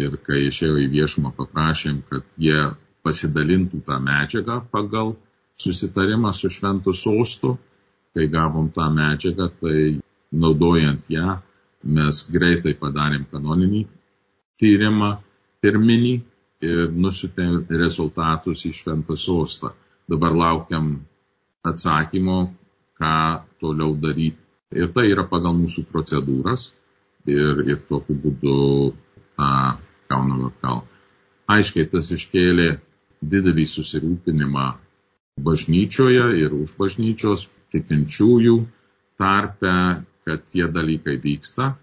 ir 0.02 0.16
kai 0.26 0.46
išėjo 0.48 0.78
į 0.84 0.88
viešumą 0.92 1.32
paprašėm, 1.38 2.02
kad 2.10 2.36
jie 2.38 2.70
pasidalintų 3.06 3.82
tą 3.88 3.98
medžiagą 4.02 4.60
pagal 4.74 5.14
susitarimą 5.62 6.32
su 6.32 6.50
šventu 6.50 6.94
sostu. 6.94 7.56
Kai 8.12 8.26
gavom 8.28 8.68
tą 8.76 8.90
medžiagą, 8.92 9.48
tai 9.60 9.98
naudojant 10.32 11.06
ją 11.10 11.38
mes 11.96 12.18
greitai 12.34 12.74
padarėm 12.78 13.24
kanoninį 13.30 13.86
tyrimą 14.60 15.14
pirminį 15.64 16.12
ir 16.68 16.92
nusitėm 17.04 17.62
rezultatus 17.82 18.66
į 18.68 18.72
šventą 18.78 19.16
sostą. 19.18 19.72
Dabar 20.10 20.36
laukiam 20.36 20.92
atsakymo, 21.66 22.38
ką 23.00 23.14
toliau 23.62 23.96
daryti 23.98 24.51
Ir 24.72 24.92
tai 24.94 25.08
yra 25.12 25.24
pagal 25.28 25.56
mūsų 25.58 25.84
procedūras 25.90 26.70
ir, 27.28 27.62
ir 27.68 27.80
tokiu 27.88 28.16
būdu 28.22 28.56
tą 29.36 29.50
gaunam 30.10 30.46
atgal. 30.48 30.82
Aiškiai 31.52 31.88
tas 31.92 32.08
iškėlė 32.14 32.68
didelį 33.22 33.66
susirūpinimą 33.68 34.68
bažnyčioje 35.42 36.24
ir 36.42 36.54
už 36.56 36.74
bažnyčios 36.78 37.46
tikinčiųjų 37.72 38.56
tarpe, 39.20 39.74
kad 40.24 40.44
tie 40.50 40.68
dalykai 40.68 41.18
vyksta. 41.22 41.74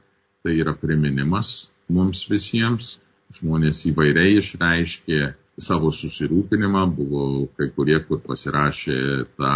Tai 0.43 0.55
yra 0.55 0.73
priminimas 0.73 1.69
mums 1.91 2.25
visiems. 2.31 2.97
Žmonės 3.29 3.83
įvairiai 3.91 4.39
išreiškė 4.39 5.19
savo 5.61 5.91
susirūpinimą, 5.93 6.85
buvo 6.97 7.23
kai 7.57 7.67
kurie, 7.75 7.99
kur 8.07 8.21
pasirašė 8.23 8.99
tą 9.37 9.51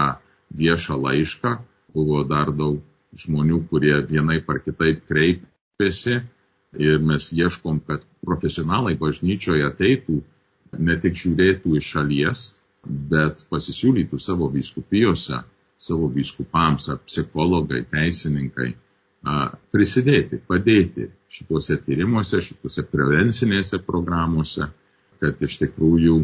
viešą 0.53 0.99
laišką, 1.01 1.53
buvo 1.95 2.21
dar 2.29 2.51
daug 2.53 2.83
žmonių, 3.19 3.62
kurie 3.69 3.95
vienai 4.10 4.39
par 4.45 4.62
kitaip 4.65 5.04
kreipėsi 5.10 6.19
ir 6.80 6.99
mes 7.06 7.30
ieškom, 7.36 7.82
kad 7.88 8.06
profesionalai 8.26 8.95
bažnyčioje 8.97 9.65
ateitų, 9.67 10.19
ne 10.80 10.95
tik 11.02 11.17
žiūrėtų 11.19 11.76
iš 11.78 11.89
šalies, 11.95 12.45
bet 12.84 13.45
pasisiūlytų 13.54 14.19
savo 14.19 14.49
vyskupijose, 14.54 15.43
savo 15.78 16.08
vyskupams 16.12 16.89
ar 16.89 17.02
psichologai, 17.06 17.84
teisininkai 17.91 18.73
prisidėti, 19.71 20.41
padėti 20.47 21.08
šituose 21.32 21.78
tyrimuose, 21.86 22.41
šituose 22.43 22.84
prevencinėse 22.91 23.80
programuose, 23.88 24.67
kad 25.21 25.39
iš 25.41 25.60
tikrųjų 25.62 26.17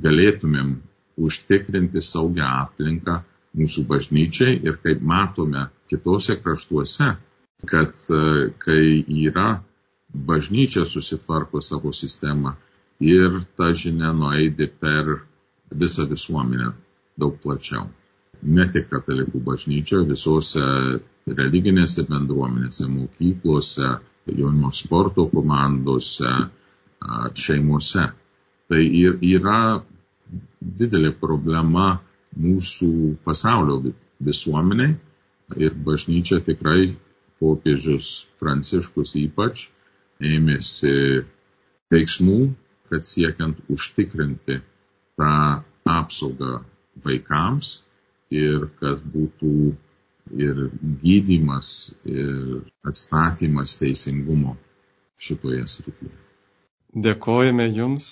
galėtumėm 0.00 0.76
užtikrinti 1.20 2.00
saugią 2.00 2.46
aplinką 2.62 3.20
mūsų 3.56 3.84
bažnyčiai. 3.90 4.56
Ir 4.64 4.78
kaip 4.80 5.02
matome 5.04 5.66
kitose 5.90 6.36
kraštuose, 6.42 7.14
kad 7.70 7.92
e, 8.10 8.22
kai 8.58 9.04
yra 9.26 9.60
bažnyčia 10.12 10.84
susitvarko 10.84 11.60
savo 11.60 11.92
sistemą 11.92 12.54
ir 13.00 13.40
ta 13.56 13.72
žinia 13.72 14.12
nueidė 14.16 14.68
per 14.80 15.16
visą 15.70 16.06
visuomenę 16.08 16.72
daug 17.18 17.38
plačiau. 17.42 17.88
Ne 18.42 18.66
tik 18.72 18.88
katalikų 18.92 19.40
bažnyčioje, 19.44 20.08
visose 20.08 20.64
religinėse 21.26 22.04
bendruomenėse, 22.08 22.86
mokyklose, 22.92 23.96
jaunimo 24.26 24.70
sporto 24.72 25.26
komandose, 25.32 26.32
šeimose. 27.34 28.06
Tai 28.68 28.82
yra 29.22 29.60
didelė 30.60 31.12
problema 31.20 31.96
mūsų 32.36 33.16
pasaulio 33.24 33.80
visuomeniai 34.26 34.96
ir 35.54 35.74
bažnyčia 35.86 36.40
tikrai 36.44 36.90
popiežius 37.40 38.26
Pranciškus 38.40 39.14
ypač 39.20 39.68
ėmėsi 40.24 40.92
veiksmų, 41.92 42.38
kad 42.90 43.04
siekiant 43.06 43.60
užtikrinti 43.72 44.60
tą 45.20 45.32
apsaugą 45.86 46.62
vaikams 47.04 47.80
ir 48.34 48.68
kad 48.80 49.02
būtų 49.14 49.52
ir 50.34 50.62
gydimas, 51.02 51.94
ir 52.04 52.64
atstatymas 52.88 53.76
teisingumo 53.78 54.56
šitoje 55.22 55.66
srityje. 55.70 56.14
Dėkojame 56.96 57.68
Jums, 57.76 58.08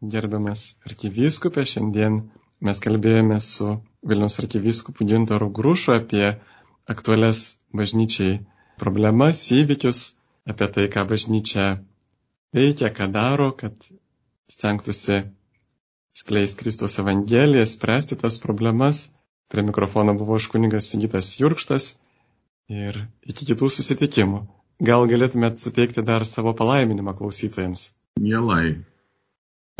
gerbiamas 0.00 0.76
arkivyskupė. 0.86 1.64
Šiandien 1.66 2.20
mes 2.60 2.82
kalbėjome 2.84 3.40
su 3.42 3.78
Vilnius 4.06 4.38
arkivyskupu 4.42 5.06
Gintaru 5.08 5.50
Grušu 5.50 5.96
apie 5.96 6.34
aktualias 6.90 7.56
bažnyčiai 7.76 8.40
problemas, 8.80 9.44
įvykius, 9.54 10.00
apie 10.50 10.68
tai, 10.74 10.86
ką 10.92 11.06
bažnyčia 11.10 11.66
veikia, 12.56 12.90
ką 12.90 13.10
daro, 13.14 13.50
kad 13.54 13.76
stengtųsi 14.50 15.22
skleis 16.16 16.56
Kristaus 16.58 16.98
Evangeliją, 16.98 17.66
spręsti 17.66 18.16
tas 18.16 18.38
problemas. 18.42 19.08
Prie 19.50 19.62
mikrofono 19.66 20.14
buvo 20.14 20.36
aš 20.38 20.46
kunigas 20.50 20.90
Sigitas 20.90 21.32
Jurkštas 21.40 21.96
ir 22.70 23.06
iki 23.26 23.46
kitų 23.48 23.70
susitikimų. 23.76 24.44
Gal 24.80 25.06
galėtumėt 25.10 25.60
suteikti 25.60 26.04
dar 26.06 26.24
savo 26.24 26.54
palaiminimą 26.56 27.12
klausytojams? 27.18 27.90
Mielai, 28.20 28.78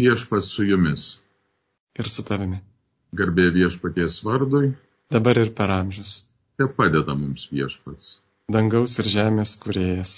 viešpas 0.03 0.51
su 0.53 0.67
jumis. 0.67 1.07
Ir 1.99 2.11
su 2.11 2.25
tavimi. 2.27 2.61
Garbė 3.17 3.49
viešpaties 3.55 4.21
vardui. 4.27 4.75
Dabar 5.11 5.39
ir 5.41 5.55
per 5.55 5.73
amžius. 5.75 6.30
Te 6.61 6.67
padeda 6.69 7.15
mums 7.17 7.47
viešpats. 7.49 8.19
Dangaus 8.53 8.99
ir 9.01 9.07
žemės 9.09 9.55
kuriejas. 9.63 10.11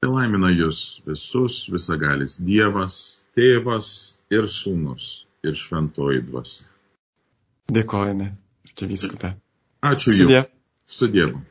Te 0.00 0.08
laimina 0.08 0.48
jūs 0.48 0.78
visus 1.04 1.58
visagalis 1.74 2.38
Dievas, 2.40 2.94
Tėvas 3.36 3.90
ir 4.32 4.48
Sūnus 4.48 5.08
ir 5.44 5.58
Šventoji 5.60 6.22
Dvasia. 6.30 6.70
Dėkojame, 7.68 8.30
čia 8.72 8.88
viskupė. 8.94 9.34
Ačiū. 9.90 10.16
Jums. 10.22 10.48
Su 10.88 11.10
Dievu. 11.12 11.44